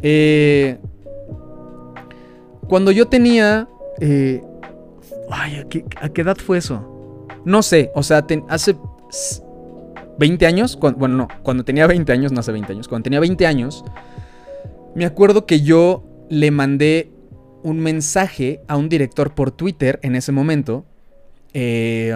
Eh, 0.03 0.77
cuando 2.67 2.91
yo 2.91 3.07
tenía. 3.07 3.67
Eh, 3.99 4.43
ay, 5.31 5.65
¿a 5.99 6.09
qué, 6.09 6.21
edad 6.21 6.37
fue 6.37 6.59
eso? 6.59 7.27
No 7.43 7.63
sé, 7.63 7.91
o 7.95 8.03
sea, 8.03 8.23
hace 8.49 8.75
20 10.21 10.45
años. 10.45 10.77
bueno, 10.79 11.17
no, 11.17 11.27
cuando 11.41 11.65
tenía 11.65 11.87
20 11.87 12.11
años, 12.11 12.31
no 12.31 12.39
hace 12.39 12.51
20 12.51 12.73
años. 12.73 12.87
Cuando 12.87 13.05
tenía 13.05 13.19
20 13.19 13.47
años, 13.47 13.83
me 14.93 15.05
acuerdo 15.05 15.47
que 15.47 15.61
yo 15.61 16.03
le 16.29 16.51
mandé 16.51 17.11
un 17.63 17.79
mensaje 17.79 18.61
a 18.67 18.77
un 18.77 18.87
director 18.87 19.33
por 19.33 19.49
Twitter 19.49 19.99
en 20.03 20.15
ese 20.15 20.31
momento. 20.31 20.85
Eh, 21.55 22.15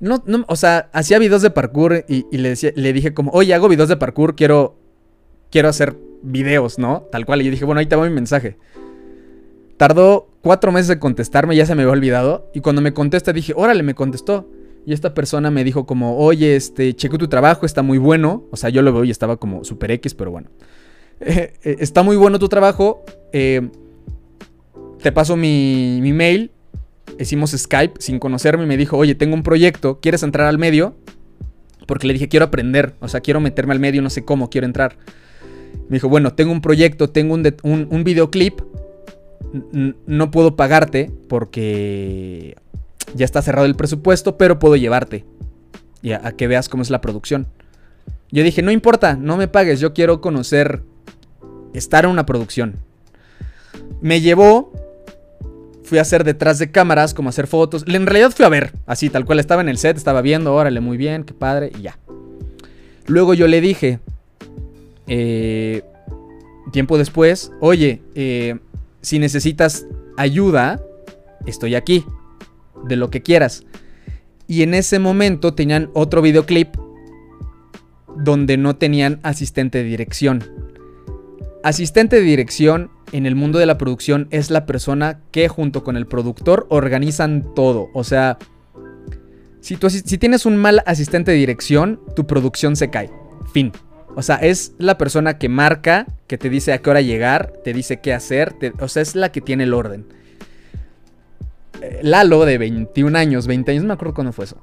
no, 0.00 0.24
no, 0.26 0.44
o 0.48 0.56
sea, 0.56 0.90
hacía 0.92 1.20
videos 1.20 1.42
de 1.42 1.50
parkour 1.50 2.04
y, 2.08 2.26
le, 2.36 2.48
decía, 2.48 2.72
le 2.74 2.92
dije 2.92 3.14
como, 3.14 3.30
oye, 3.30 3.54
hago 3.54 3.68
videos 3.68 3.88
de 3.88 3.96
parkour, 3.96 4.34
quiero, 4.34 4.74
quiero 5.52 5.68
hacer 5.68 5.96
videos, 6.22 6.80
¿no? 6.80 7.02
Tal 7.12 7.24
cual. 7.24 7.42
Y 7.42 7.44
yo 7.44 7.52
dije, 7.52 7.64
bueno, 7.64 7.78
ahí 7.78 7.86
te 7.86 7.94
va 7.94 8.08
mi 8.08 8.12
mensaje. 8.12 8.56
Tardó 9.76 10.28
cuatro 10.42 10.72
meses 10.72 10.90
en 10.90 10.98
contestarme, 10.98 11.54
ya 11.54 11.64
se 11.64 11.76
me 11.76 11.82
había 11.82 11.92
olvidado. 11.92 12.50
Y 12.54 12.60
cuando 12.60 12.82
me 12.82 12.92
contesta 12.92 13.32
dije, 13.32 13.52
órale, 13.54 13.84
me 13.84 13.94
contestó. 13.94 14.48
Y 14.84 14.92
esta 14.92 15.14
persona 15.14 15.50
me 15.50 15.64
dijo 15.64 15.86
como, 15.86 16.18
oye, 16.18 16.56
este, 16.56 16.94
checo 16.94 17.18
tu 17.18 17.28
trabajo, 17.28 17.66
está 17.66 17.82
muy 17.82 17.98
bueno. 17.98 18.44
O 18.50 18.56
sea, 18.56 18.70
yo 18.70 18.82
lo 18.82 18.92
veo 18.92 19.04
y 19.04 19.10
estaba 19.10 19.36
como 19.36 19.64
super 19.64 19.90
X, 19.92 20.14
pero 20.14 20.30
bueno. 20.30 20.48
Eh, 21.24 21.52
eh, 21.62 21.76
está 21.78 22.02
muy 22.02 22.16
bueno 22.16 22.40
tu 22.40 22.48
trabajo. 22.48 23.04
Eh, 23.32 23.68
te 25.00 25.12
paso 25.12 25.36
mi, 25.36 26.00
mi 26.02 26.12
mail 26.12 26.50
hicimos 27.18 27.50
Skype 27.52 28.00
sin 28.00 28.18
conocerme 28.18 28.64
y 28.64 28.66
me 28.66 28.76
dijo, 28.76 28.96
oye, 28.96 29.14
tengo 29.14 29.34
un 29.34 29.42
proyecto, 29.42 30.00
¿quieres 30.00 30.22
entrar 30.22 30.46
al 30.46 30.58
medio? 30.58 30.94
Porque 31.86 32.06
le 32.06 32.12
dije, 32.12 32.28
quiero 32.28 32.46
aprender, 32.46 32.94
o 33.00 33.08
sea, 33.08 33.20
quiero 33.20 33.40
meterme 33.40 33.72
al 33.72 33.80
medio, 33.80 34.02
no 34.02 34.10
sé 34.10 34.24
cómo, 34.24 34.50
quiero 34.50 34.66
entrar. 34.66 34.96
Me 35.88 35.96
dijo, 35.96 36.08
bueno, 36.08 36.34
tengo 36.34 36.52
un 36.52 36.60
proyecto, 36.60 37.10
tengo 37.10 37.34
un, 37.34 37.54
un, 37.62 38.04
videoclip, 38.04 38.60
no 40.06 40.30
puedo 40.30 40.56
pagarte 40.56 41.10
porque 41.28 42.56
ya 43.14 43.24
está 43.24 43.42
cerrado 43.42 43.66
el 43.66 43.76
presupuesto, 43.76 44.36
pero 44.36 44.58
puedo 44.58 44.76
llevarte 44.76 45.24
y 46.02 46.12
a, 46.12 46.32
que 46.32 46.46
veas 46.46 46.68
cómo 46.68 46.82
es 46.82 46.90
la 46.90 47.00
producción. 47.00 47.46
Yo 48.30 48.42
dije, 48.42 48.62
no 48.62 48.70
importa, 48.70 49.16
no 49.16 49.36
me 49.36 49.48
pagues, 49.48 49.80
yo 49.80 49.92
quiero 49.92 50.20
conocer, 50.20 50.82
estar 51.74 52.04
en 52.04 52.10
una 52.10 52.26
producción. 52.26 52.76
Me 54.00 54.20
llevó 54.20 54.72
fui 55.92 55.98
a 55.98 56.02
hacer 56.02 56.24
detrás 56.24 56.58
de 56.58 56.70
cámaras, 56.70 57.12
como 57.12 57.28
hacer 57.28 57.46
fotos. 57.46 57.84
En 57.86 58.06
realidad 58.06 58.32
fui 58.34 58.46
a 58.46 58.48
ver, 58.48 58.72
así, 58.86 59.10
tal 59.10 59.26
cual 59.26 59.40
estaba 59.40 59.60
en 59.60 59.68
el 59.68 59.76
set, 59.76 59.98
estaba 59.98 60.22
viendo, 60.22 60.54
órale, 60.54 60.80
muy 60.80 60.96
bien, 60.96 61.22
qué 61.24 61.34
padre, 61.34 61.70
y 61.78 61.82
ya. 61.82 61.98
Luego 63.06 63.34
yo 63.34 63.46
le 63.46 63.60
dije, 63.60 64.00
eh, 65.06 65.82
tiempo 66.72 66.96
después, 66.96 67.52
oye, 67.60 68.00
eh, 68.14 68.58
si 69.02 69.18
necesitas 69.18 69.84
ayuda, 70.16 70.80
estoy 71.44 71.74
aquí, 71.74 72.06
de 72.86 72.96
lo 72.96 73.10
que 73.10 73.22
quieras. 73.22 73.64
Y 74.46 74.62
en 74.62 74.74
ese 74.74 74.98
momento 74.98 75.54
tenían 75.54 75.90
otro 75.94 76.22
videoclip 76.22 76.76
donde 78.16 78.56
no 78.56 78.76
tenían 78.76 79.20
asistente 79.22 79.78
de 79.78 79.84
dirección. 79.84 80.44
Asistente 81.62 82.16
de 82.16 82.22
dirección 82.22 82.90
en 83.12 83.26
el 83.26 83.34
mundo 83.34 83.58
de 83.58 83.66
la 83.66 83.78
producción 83.78 84.26
es 84.30 84.50
la 84.50 84.66
persona 84.66 85.20
que 85.30 85.48
junto 85.48 85.84
con 85.84 85.96
el 85.96 86.06
productor 86.06 86.66
organizan 86.70 87.54
todo. 87.54 87.88
O 87.94 88.04
sea, 88.04 88.38
Si, 89.60 89.76
si 89.76 90.18
tienes 90.18 90.44
un 90.44 90.56
mal 90.56 90.82
asistente 90.86 91.30
de 91.30 91.36
dirección, 91.36 92.00
tu 92.16 92.26
producción 92.26 92.74
se 92.74 92.90
cae. 92.90 93.10
Fin. 93.52 93.70
O 94.16 94.22
sea, 94.22 94.36
es 94.36 94.74
la 94.78 94.98
persona 94.98 95.38
que 95.38 95.48
marca, 95.48 96.06
que 96.26 96.36
te 96.36 96.50
dice 96.50 96.72
a 96.72 96.78
qué 96.78 96.90
hora 96.90 97.00
llegar, 97.00 97.52
te 97.64 97.72
dice 97.72 98.00
qué 98.00 98.12
hacer, 98.12 98.54
o 98.80 98.88
sea, 98.88 99.02
es 99.02 99.14
la 99.14 99.30
que 99.30 99.40
tiene 99.40 99.64
el 99.64 99.72
orden. 99.72 100.04
Lalo, 102.02 102.44
de 102.44 102.58
21 102.58 103.16
años, 103.18 103.46
20 103.46 103.70
años, 103.70 103.84
no 103.84 103.88
me 103.88 103.94
acuerdo 103.94 104.14
cuándo 104.14 104.32
fue 104.32 104.44
eso. 104.44 104.56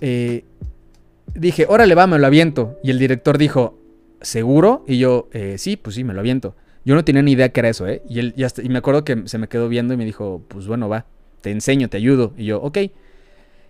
Eh, 0.00 0.44
dije, 1.34 1.66
órale, 1.68 1.94
va, 1.94 2.06
me 2.06 2.18
lo 2.18 2.26
aviento. 2.26 2.78
Y 2.82 2.90
el 2.90 2.98
director 2.98 3.38
dijo, 3.38 3.78
¿seguro? 4.20 4.84
Y 4.86 4.98
yo, 4.98 5.28
eh, 5.32 5.56
sí, 5.58 5.76
pues 5.76 5.96
sí, 5.96 6.04
me 6.04 6.14
lo 6.14 6.20
aviento. 6.20 6.54
Yo 6.84 6.94
no 6.94 7.04
tenía 7.04 7.22
ni 7.22 7.32
idea 7.32 7.48
que 7.48 7.60
era 7.60 7.68
eso, 7.68 7.86
¿eh? 7.88 8.02
Y, 8.08 8.20
él, 8.20 8.34
y 8.36 8.68
me 8.68 8.78
acuerdo 8.78 9.04
que 9.04 9.22
se 9.26 9.38
me 9.38 9.48
quedó 9.48 9.68
viendo 9.68 9.94
y 9.94 9.96
me 9.96 10.04
dijo, 10.04 10.42
pues 10.48 10.66
bueno, 10.66 10.88
va, 10.88 11.06
te 11.40 11.50
enseño, 11.50 11.88
te 11.88 11.96
ayudo. 11.96 12.32
Y 12.36 12.46
yo, 12.46 12.62
ok. 12.62 12.78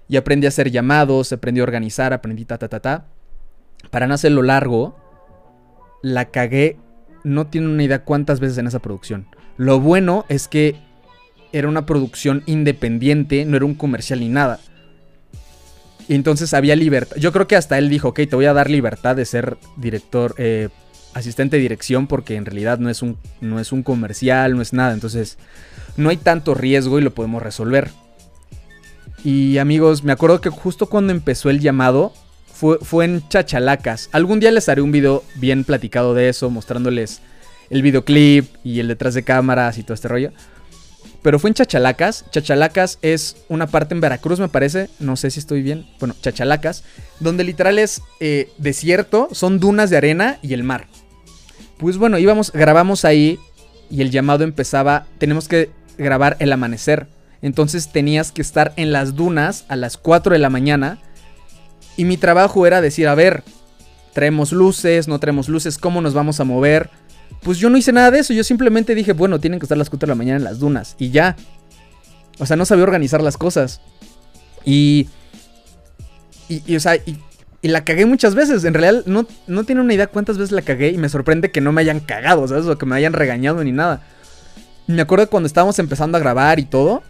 Y 0.09 0.17
aprendí 0.17 0.47
a 0.47 0.49
hacer 0.49 0.71
llamados, 0.71 1.33
aprendí 1.33 1.61
a 1.61 1.65
organizar, 1.65 2.13
aprendí 2.13 2.45
ta, 2.45 2.59
ta, 2.59 2.69
ta, 2.69 2.81
ta. 2.81 3.07
Para 3.91 4.07
no 4.07 4.15
hacerlo 4.15 4.43
largo, 4.43 4.97
la 6.03 6.27
cagué, 6.27 6.77
no 7.25 7.47
tiene 7.47 7.69
una 7.69 7.83
idea 7.83 8.05
cuántas 8.05 8.39
veces 8.39 8.59
en 8.59 8.67
esa 8.67 8.81
producción. 8.81 9.27
Lo 9.57 9.81
bueno 9.81 10.27
es 10.29 10.49
que 10.49 10.77
era 11.53 11.69
una 11.69 11.87
producción 11.87 12.43
independiente, 12.47 13.45
no 13.45 13.57
era 13.57 13.65
un 13.65 13.75
comercial 13.75 14.21
ni 14.21 14.29
nada. 14.29 14.61
Y 16.09 16.15
entonces 16.15 16.55
había 16.55 16.77
libertad. 16.77 17.17
Yo 17.17 17.33
creo 17.33 17.49
que 17.49 17.57
hasta 17.57 17.79
él 17.79 17.89
dijo, 17.89 18.09
ok, 18.09 18.21
te 18.29 18.37
voy 18.37 18.47
a 18.47 18.53
dar 18.53 18.71
libertad 18.71 19.17
de 19.17 19.25
ser 19.25 19.57
director, 19.77 20.35
eh, 20.39 20.69
asistente 21.15 21.57
de 21.57 21.63
dirección, 21.63 22.07
porque 22.07 22.37
en 22.37 22.45
realidad 22.45 22.79
no 22.79 22.91
es, 22.91 23.03
un, 23.03 23.19
no 23.41 23.59
es 23.59 23.73
un 23.73 23.83
comercial, 23.83 24.55
no 24.55 24.63
es 24.63 24.73
nada. 24.73 24.93
Entonces 24.93 25.39
no 25.97 26.11
hay 26.11 26.17
tanto 26.17 26.55
riesgo 26.55 26.99
y 26.99 27.03
lo 27.03 27.13
podemos 27.15 27.43
resolver. 27.43 27.91
Y 29.25 29.59
amigos, 29.59 30.05
me 30.05 30.13
acuerdo 30.13 30.41
que 30.41 30.51
justo 30.51 30.87
cuando 30.87 31.13
empezó 31.13 31.51
el 31.51 31.61
llamado, 31.61 32.13
fue, 32.53 32.79
fue 32.81 33.05
en 33.05 33.29
Chachalacas. 33.29 34.09
Algún 34.13 34.39
día 34.39 34.53
les 34.53 34.69
haré 34.69 34.83
un 34.83 34.93
video 34.93 35.25
bien 35.35 35.65
platicado 35.65 36.15
de 36.15 36.29
eso, 36.29 36.49
mostrándoles 36.51 37.21
el 37.69 37.83
videoclip 37.83 38.47
y 38.63 38.79
el 38.79 38.89
detrás 38.89 39.15
de 39.15 39.25
cámaras 39.25 39.79
y 39.79 39.83
todo 39.83 39.95
este 39.95 40.09
rollo. 40.09 40.31
Pero 41.27 41.41
fue 41.41 41.51
en 41.51 41.55
Chachalacas. 41.55 42.25
Chachalacas 42.31 43.01
es 43.03 43.39
una 43.49 43.67
parte 43.67 43.95
en 43.95 44.01
Veracruz, 44.01 44.39
me 44.39 44.49
parece. 44.49 44.89
No 45.01 45.17
sé 45.17 45.33
si 45.33 45.41
estoy 45.41 45.61
bien. 45.61 45.85
Bueno, 45.99 46.15
Chachalacas. 46.23 46.85
Donde 47.19 47.43
literal 47.43 47.81
es 47.81 48.01
eh, 48.21 48.49
desierto, 48.59 49.27
son 49.33 49.59
dunas 49.59 49.91
de 49.91 49.97
arena 49.97 50.39
y 50.41 50.55
el 50.55 50.63
mar. 50.63 50.87
Pues 51.79 51.99
bueno, 51.99 52.17
íbamos, 52.19 52.53
grabamos 52.53 53.05
ahí 53.05 53.41
y 53.91 54.03
el 54.03 54.13
llamado 54.13 54.45
empezaba. 54.45 55.09
Tenemos 55.19 55.49
que 55.49 55.71
grabar 55.99 56.37
el 56.39 56.53
amanecer. 56.53 57.09
Entonces 57.43 57.91
tenías 57.91 58.31
que 58.31 58.43
estar 58.43 58.73
en 58.77 58.93
las 58.93 59.17
dunas 59.17 59.65
a 59.67 59.75
las 59.75 59.97
4 59.97 60.33
de 60.33 60.39
la 60.39 60.49
mañana. 60.49 61.01
Y 61.97 62.05
mi 62.05 62.19
trabajo 62.19 62.69
era 62.69 62.81
decir, 62.81 63.09
a 63.09 63.17
ver, 63.17 63.43
traemos 64.13 64.53
luces, 64.53 65.09
no 65.09 65.19
traemos 65.19 65.49
luces, 65.49 65.77
¿cómo 65.77 66.01
nos 66.01 66.15
vamos 66.15 66.39
a 66.39 66.45
mover? 66.45 66.89
Pues 67.47 67.59
yo 67.59 67.71
no 67.71 67.79
hice 67.79 67.93
nada 67.93 68.11
de 68.11 68.19
eso, 68.19 68.33
yo 68.33 68.43
simplemente 68.43 68.93
dije, 68.97 69.13
bueno, 69.13 69.39
tienen 69.39 69.61
que 69.61 69.67
estar 69.67 69.79
las 69.79 69.89
4 69.89 70.05
de 70.05 70.11
la 70.11 70.17
mañana 70.17 70.39
en 70.39 70.43
las 70.43 70.59
dunas. 70.59 70.97
Y 70.99 71.11
ya. 71.11 71.37
O 72.41 72.45
sea, 72.45 72.57
no 72.57 72.65
sabía 72.67 72.83
organizar 72.83 73.23
las 73.23 73.37
cosas. 73.37 73.81
Y... 74.65 75.09
Y, 76.49 76.75
o 76.75 76.81
sea, 76.81 76.97
y, 76.97 77.21
la 77.63 77.85
cagué 77.85 78.05
muchas 78.05 78.35
veces. 78.35 78.65
En 78.65 78.75
realidad 78.75 79.05
no, 79.07 79.29
no 79.47 79.63
tiene 79.63 79.81
una 79.81 79.95
idea 79.95 80.09
cuántas 80.09 80.39
veces 80.39 80.51
la 80.51 80.63
cagué 80.63 80.89
y 80.89 80.99
me 80.99 81.09
sorprende 81.09 81.53
que 81.53 81.61
no 81.61 81.71
me 81.71 81.83
hayan 81.83 82.01
cagado, 82.01 82.49
¿sabes? 82.49 82.67
O 82.67 82.77
que 82.79 82.85
me 82.85 82.97
hayan 82.97 83.13
regañado 83.13 83.63
ni 83.63 83.71
nada. 83.71 84.03
Me 84.89 85.01
acuerdo 85.03 85.31
cuando 85.31 85.47
estábamos 85.47 85.79
empezando 85.79 86.19
a 86.19 86.21
grabar 86.21 86.59
y 86.59 86.65
todo. 86.65 87.05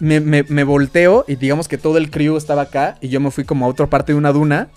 Me, 0.00 0.20
me, 0.20 0.64
volteo 0.64 1.24
y 1.26 1.36
digamos 1.36 1.66
que 1.66 1.78
todo 1.78 1.96
el 1.96 2.10
crew 2.10 2.36
estaba 2.36 2.60
acá 2.60 2.98
y 3.00 3.08
yo 3.08 3.20
me 3.20 3.30
fui 3.30 3.44
como 3.44 3.64
a 3.64 3.68
otra 3.68 3.86
parte 3.86 4.12
de 4.12 4.18
una 4.18 4.32
duna. 4.32 4.68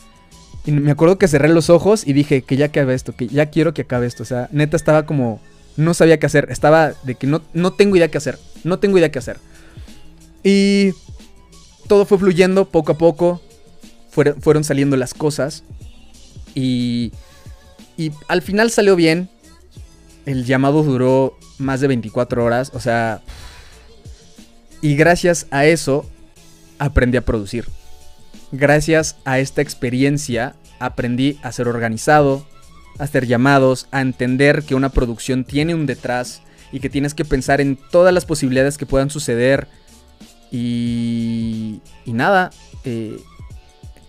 Y 0.65 0.71
me 0.71 0.91
acuerdo 0.91 1.17
que 1.17 1.27
cerré 1.27 1.49
los 1.49 1.69
ojos 1.69 2.05
y 2.05 2.13
dije 2.13 2.43
que 2.43 2.55
ya 2.55 2.67
acabe 2.67 2.93
esto, 2.93 3.15
que 3.15 3.27
ya 3.27 3.47
quiero 3.47 3.73
que 3.73 3.83
acabe 3.83 4.05
esto. 4.05 4.23
O 4.23 4.25
sea, 4.25 4.47
neta 4.51 4.77
estaba 4.77 5.05
como. 5.05 5.41
No 5.77 5.93
sabía 5.93 6.19
qué 6.19 6.25
hacer. 6.25 6.47
Estaba 6.51 6.93
de 7.03 7.15
que 7.15 7.27
no, 7.27 7.41
no 7.53 7.73
tengo 7.73 7.95
idea 7.95 8.11
qué 8.11 8.17
hacer. 8.17 8.37
No 8.63 8.79
tengo 8.79 8.97
idea 8.97 9.11
qué 9.11 9.19
hacer. 9.19 9.37
Y 10.43 10.91
todo 11.87 12.05
fue 12.05 12.19
fluyendo 12.19 12.69
poco 12.69 12.91
a 12.91 12.97
poco. 12.97 13.41
Fueron, 14.11 14.41
fueron 14.41 14.63
saliendo 14.63 14.97
las 14.97 15.13
cosas. 15.13 15.63
Y, 16.53 17.11
y 17.97 18.11
al 18.27 18.41
final 18.41 18.69
salió 18.69 18.95
bien. 18.95 19.29
El 20.27 20.45
llamado 20.45 20.83
duró 20.83 21.37
más 21.57 21.81
de 21.81 21.87
24 21.87 22.43
horas. 22.43 22.71
O 22.75 22.79
sea. 22.79 23.21
Y 24.81 24.95
gracias 24.95 25.47
a 25.49 25.65
eso 25.65 26.05
aprendí 26.77 27.17
a 27.17 27.21
producir 27.21 27.65
gracias 28.51 29.17
a 29.25 29.39
esta 29.39 29.61
experiencia 29.61 30.55
aprendí 30.79 31.39
a 31.43 31.51
ser 31.51 31.67
organizado, 31.67 32.45
a 32.99 33.03
hacer 33.03 33.27
llamados, 33.27 33.87
a 33.91 34.01
entender 34.01 34.63
que 34.63 34.75
una 34.75 34.89
producción 34.89 35.43
tiene 35.43 35.75
un 35.75 35.85
detrás 35.85 36.41
y 36.71 36.79
que 36.79 36.89
tienes 36.89 37.13
que 37.13 37.25
pensar 37.25 37.61
en 37.61 37.77
todas 37.91 38.13
las 38.13 38.25
posibilidades 38.25 38.77
que 38.77 38.85
puedan 38.85 39.09
suceder. 39.09 39.67
Y, 40.51 41.81
y 42.05 42.13
nada, 42.13 42.51
eh, 42.83 43.17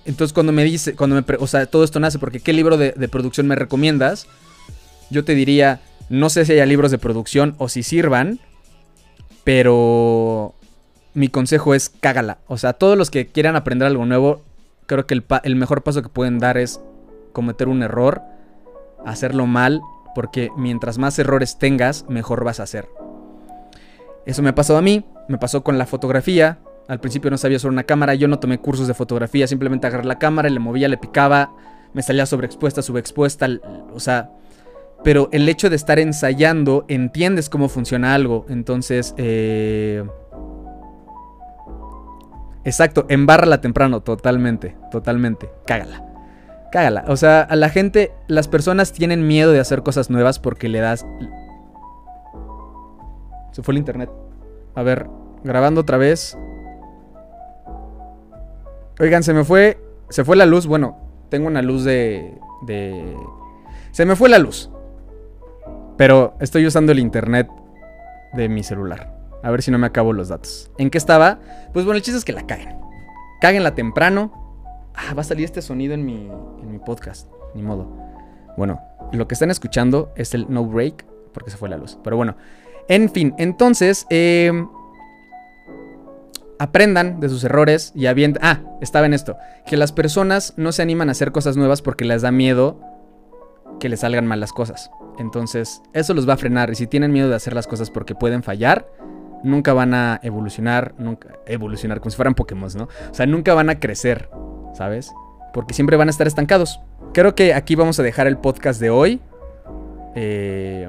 entonces 0.05 0.33
cuando 0.33 0.53
me 0.53 0.65
dice, 0.65 0.95
cuando 0.95 1.17
me, 1.17 1.25
o 1.39 1.47
sea, 1.47 1.67
todo 1.67 1.85
esto 1.85 2.01
nace 2.01 2.19
porque 2.19 2.41
¿qué 2.41 2.53
libro 2.53 2.77
de, 2.77 2.93
de, 2.93 3.09
producción 3.09 3.47
me 3.47 3.55
recomiendas? 3.55 4.27
Yo 5.11 5.25
te 5.25 5.35
diría, 5.35 5.81
no 6.09 6.31
sé 6.31 6.45
si 6.45 6.53
haya 6.53 6.67
libros 6.67 6.91
de 6.91 6.99
producción 6.99 7.55
o 7.59 7.69
si 7.69 7.83
sirvan, 7.83 8.41
pero 9.45 10.55
mi 11.15 11.29
consejo 11.29 11.75
es 11.75 11.89
cágala. 11.89 12.39
O 12.47 12.59
sea, 12.59 12.73
todos 12.73 12.97
los 12.97 13.11
que 13.11 13.27
quieran 13.27 13.57
aprender 13.57 13.87
algo 13.87 14.07
nuevo, 14.07 14.43
creo 14.87 15.07
que 15.07 15.15
el, 15.15 15.57
mejor 15.57 15.83
paso 15.83 16.03
que 16.03 16.09
pueden 16.09 16.39
dar 16.39 16.59
es 16.59 16.81
cometer 17.33 17.69
un 17.69 17.83
error, 17.83 18.23
hacerlo 19.05 19.47
mal, 19.47 19.81
porque 20.15 20.51
mientras 20.57 20.99
más 20.99 21.19
errores 21.19 21.59
tengas, 21.59 22.05
mejor 22.09 22.45
vas 22.45 22.61
a 22.61 22.65
hacer. 22.65 22.89
Eso 24.27 24.43
me 24.43 24.51
ha 24.51 24.55
pasado 24.55 24.79
a 24.79 24.83
mí, 24.83 25.05
me 25.29 25.39
pasó 25.39 25.63
con 25.63 25.79
la 25.79 25.87
fotografía. 25.87 26.59
Al 26.89 27.01
principio 27.01 27.31
no 27.31 27.39
sabía 27.39 27.59
sobre 27.59 27.75
una 27.75 27.85
cámara, 27.85 28.15
yo 28.15 28.29
no 28.29 28.39
tomé 28.39 28.59
cursos 28.59 28.87
de 28.87 28.95
fotografía, 28.95 29.47
simplemente 29.47 29.87
agarré 29.87 30.05
la 30.05 30.19
cámara, 30.19 30.49
le 30.49 30.59
movía, 30.59 30.89
le 30.89 30.99
picaba, 30.99 31.53
me 31.95 32.03
salía 32.03 32.27
sobreexpuesta, 32.27 32.83
subexpuesta, 32.83 33.49
o 33.95 34.01
sea, 34.01 34.31
pero 35.05 35.29
el 35.33 35.49
hecho 35.49 35.71
de 35.71 35.77
estar 35.77 35.99
ensayando, 35.99 36.85
entiendes 36.89 37.49
cómo 37.49 37.69
funciona 37.69 38.15
algo, 38.15 38.47
entonces, 38.49 39.15
eh, 39.17 40.05
Exacto, 42.65 43.07
embárrala 43.09 43.61
temprano, 43.61 44.03
totalmente, 44.03 44.77
totalmente. 44.91 45.51
Cágala. 45.67 46.05
Cágala. 46.71 47.05
O 47.09 47.17
sea, 47.17 47.43
a 47.43 47.57
la 47.57 47.69
gente, 47.69 48.13
las 48.29 48.49
personas 48.49 48.93
tienen 48.93 49.27
miedo 49.27 49.53
de 49.53 49.61
hacer 49.61 49.83
cosas 49.83 50.11
nuevas 50.11 50.39
porque 50.39 50.69
le 50.69 50.81
das... 50.81 51.07
Se 53.51 53.63
fue 53.63 53.73
el 53.73 53.79
internet. 53.79 54.11
A 54.75 54.83
ver, 54.83 55.07
grabando 55.45 55.83
otra 55.83 55.99
vez. 55.99 56.39
Oigan, 58.99 59.23
se 59.23 59.35
me 59.35 59.45
fue... 59.45 59.79
Se 60.09 60.25
fue 60.25 60.37
la 60.37 60.47
luz. 60.47 60.67
Bueno, 60.67 60.97
tengo 61.29 61.49
una 61.49 61.63
luz 61.63 61.85
de... 61.85 62.39
de... 62.63 63.17
Se 63.91 64.07
me 64.07 64.17
fue 64.17 64.29
la 64.31 64.39
luz. 64.39 64.71
Pero 65.99 66.35
estoy 66.41 66.65
usando 66.67 66.93
el 66.93 67.01
internet 67.01 67.49
de 68.33 68.49
mi 68.49 68.63
celular. 68.63 69.22
A 69.43 69.51
ver 69.51 69.63
si 69.63 69.71
no 69.71 69.79
me 69.79 69.87
acabo 69.87 70.13
los 70.13 70.29
datos. 70.29 70.71
¿En 70.79 70.91
qué 70.91 70.99
estaba? 70.99 71.41
Pues 71.73 71.85
bueno, 71.85 71.97
el 71.97 72.03
chiste 72.03 72.19
es 72.19 72.25
que 72.25 72.33
la 72.33 72.47
caguen. 72.47 72.77
Cáguenla 73.41 73.75
temprano. 73.75 74.33
Ah, 74.95 75.15
va 75.15 75.23
a 75.23 75.25
salir 75.25 75.45
este 75.45 75.63
sonido 75.63 75.95
en 75.95 76.05
mi, 76.05 76.29
en 76.63 76.71
mi 76.71 76.79
podcast. 76.79 77.29
Ni 77.55 77.63
modo. 77.63 77.89
Bueno, 78.57 78.81
lo 79.13 79.27
que 79.27 79.35
están 79.35 79.51
escuchando 79.51 80.13
es 80.17 80.35
el 80.35 80.47
no 80.49 80.65
break. 80.65 81.05
Porque 81.33 81.51
se 81.51 81.57
fue 81.57 81.69
la 81.69 81.77
luz. 81.77 81.99
Pero 82.05 82.17
bueno. 82.17 82.37
En 82.89 83.11
fin, 83.11 83.35
entonces. 83.39 84.07
Em, 84.11 84.69
aprendan 86.59 87.19
de 87.19 87.29
sus 87.29 87.43
errores 87.43 87.93
y 87.97 88.07
avienten. 88.07 88.41
Ah, 88.45 88.61
estaba 88.81 89.07
en 89.07 89.15
esto. 89.15 89.37
Que 89.67 89.77
las 89.77 89.91
personas 89.91 90.55
no 90.57 90.71
se 90.71 90.83
animan 90.83 91.09
a 91.09 91.13
hacer 91.13 91.33
cosas 91.33 91.57
nuevas 91.57 91.83
porque 91.83 92.05
les 92.05 92.23
da 92.23 92.31
miedo 92.31 92.79
que 93.81 93.89
les 93.89 94.01
salgan 94.01 94.29
mal 94.29 94.39
las 94.39 94.53
cosas. 94.53 94.93
Entonces, 95.19 95.83
eso 95.93 96.15
los 96.15 96.29
va 96.29 96.35
a 96.35 96.37
frenar. 96.37 96.71
Y 96.71 96.77
si 96.77 96.87
tienen 96.87 97.13
miedo 97.13 97.29
de 97.29 97.35
hacer 97.35 97.53
las 97.53 97.67
cosas 97.67 97.91
porque 97.91 98.15
pueden 98.15 98.45
fallar, 98.45 98.87
nunca 99.43 99.73
van 99.73 99.95
a 99.95 100.21
evolucionar, 100.23 100.95
nunca 100.99 101.29
evolucionar 101.47 102.01
como 102.01 102.11
si 102.11 102.17
fueran 102.17 102.35
Pokémon, 102.35 102.71
¿no? 102.77 102.85
O 102.85 103.15
sea, 103.15 103.27
nunca 103.27 103.55
van 103.55 103.71
a 103.71 103.79
crecer, 103.79 104.31
¿sabes? 104.75 105.13
Porque 105.53 105.75
siempre 105.75 105.97
van 105.97 106.09
a 106.09 106.11
estar 106.11 106.27
estancados. 106.27 106.81
Creo 107.13 107.35
que 107.35 107.55
aquí 107.55 107.75
vamos 107.75 107.99
a 107.99 108.03
dejar 108.03 108.27
el 108.27 108.39
podcast 108.39 108.81
de 108.81 108.91
hoy. 108.91 109.21
Eh, 110.15 110.89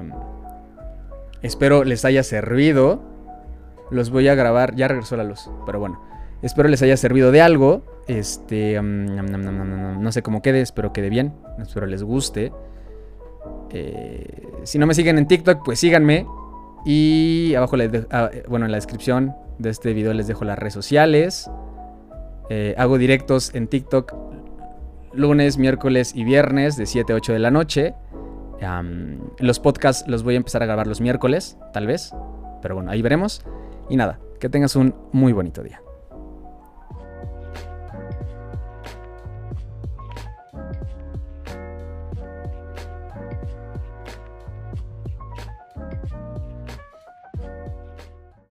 espero 1.42 1.84
les 1.84 2.04
haya 2.04 2.22
servido. 2.22 3.02
Los 3.90 4.10
voy 4.10 4.28
a 4.28 4.34
grabar. 4.34 4.74
Ya 4.74 4.88
regresó 4.88 5.16
la 5.16 5.24
luz, 5.24 5.50
pero 5.66 5.78
bueno. 5.78 6.00
Espero 6.42 6.68
les 6.68 6.82
haya 6.82 6.96
servido 6.96 7.30
de 7.30 7.42
algo. 7.42 7.82
Este. 8.06 8.80
No 8.80 10.12
sé 10.12 10.22
cómo 10.22 10.42
quede. 10.42 10.60
Espero 10.60 10.92
quede 10.92 11.10
bien. 11.10 11.34
Espero 11.58 11.86
les 11.86 12.02
guste. 12.02 12.52
Eh, 13.70 14.48
si 14.62 14.78
no 14.78 14.86
me 14.86 14.94
siguen 14.94 15.18
en 15.18 15.26
TikTok, 15.26 15.64
pues 15.64 15.78
síganme. 15.80 16.26
Y 16.84 17.54
abajo 17.54 17.76
les 17.76 18.06
ah, 18.10 18.30
bueno, 18.48 18.66
en 18.66 18.72
la 18.72 18.76
descripción 18.76 19.34
de 19.58 19.70
este 19.70 19.92
video 19.92 20.12
les 20.12 20.26
dejo 20.26 20.44
las 20.44 20.58
redes 20.58 20.74
sociales. 20.74 21.50
Eh, 22.50 22.74
hago 22.76 22.98
directos 22.98 23.54
en 23.54 23.68
TikTok 23.68 24.14
lunes, 25.14 25.58
miércoles 25.58 26.12
y 26.14 26.24
viernes 26.24 26.76
de 26.76 26.86
7 26.86 27.12
a 27.12 27.16
8 27.16 27.32
de 27.32 27.38
la 27.38 27.50
noche. 27.50 27.94
los 29.38 29.60
podcasts 29.60 30.08
los 30.08 30.22
voy 30.22 30.34
a 30.34 30.36
empezar 30.38 30.62
a 30.62 30.66
grabar 30.66 30.86
los 30.86 31.00
miércoles, 31.00 31.56
tal 31.72 31.86
vez. 31.86 32.12
Pero 32.62 32.74
bueno, 32.74 32.90
ahí 32.90 33.02
veremos. 33.02 33.44
Y 33.88 33.96
nada, 33.96 34.18
que 34.40 34.48
tengas 34.48 34.76
un 34.76 34.94
muy 35.12 35.32
bonito 35.32 35.62
día. 35.62 35.83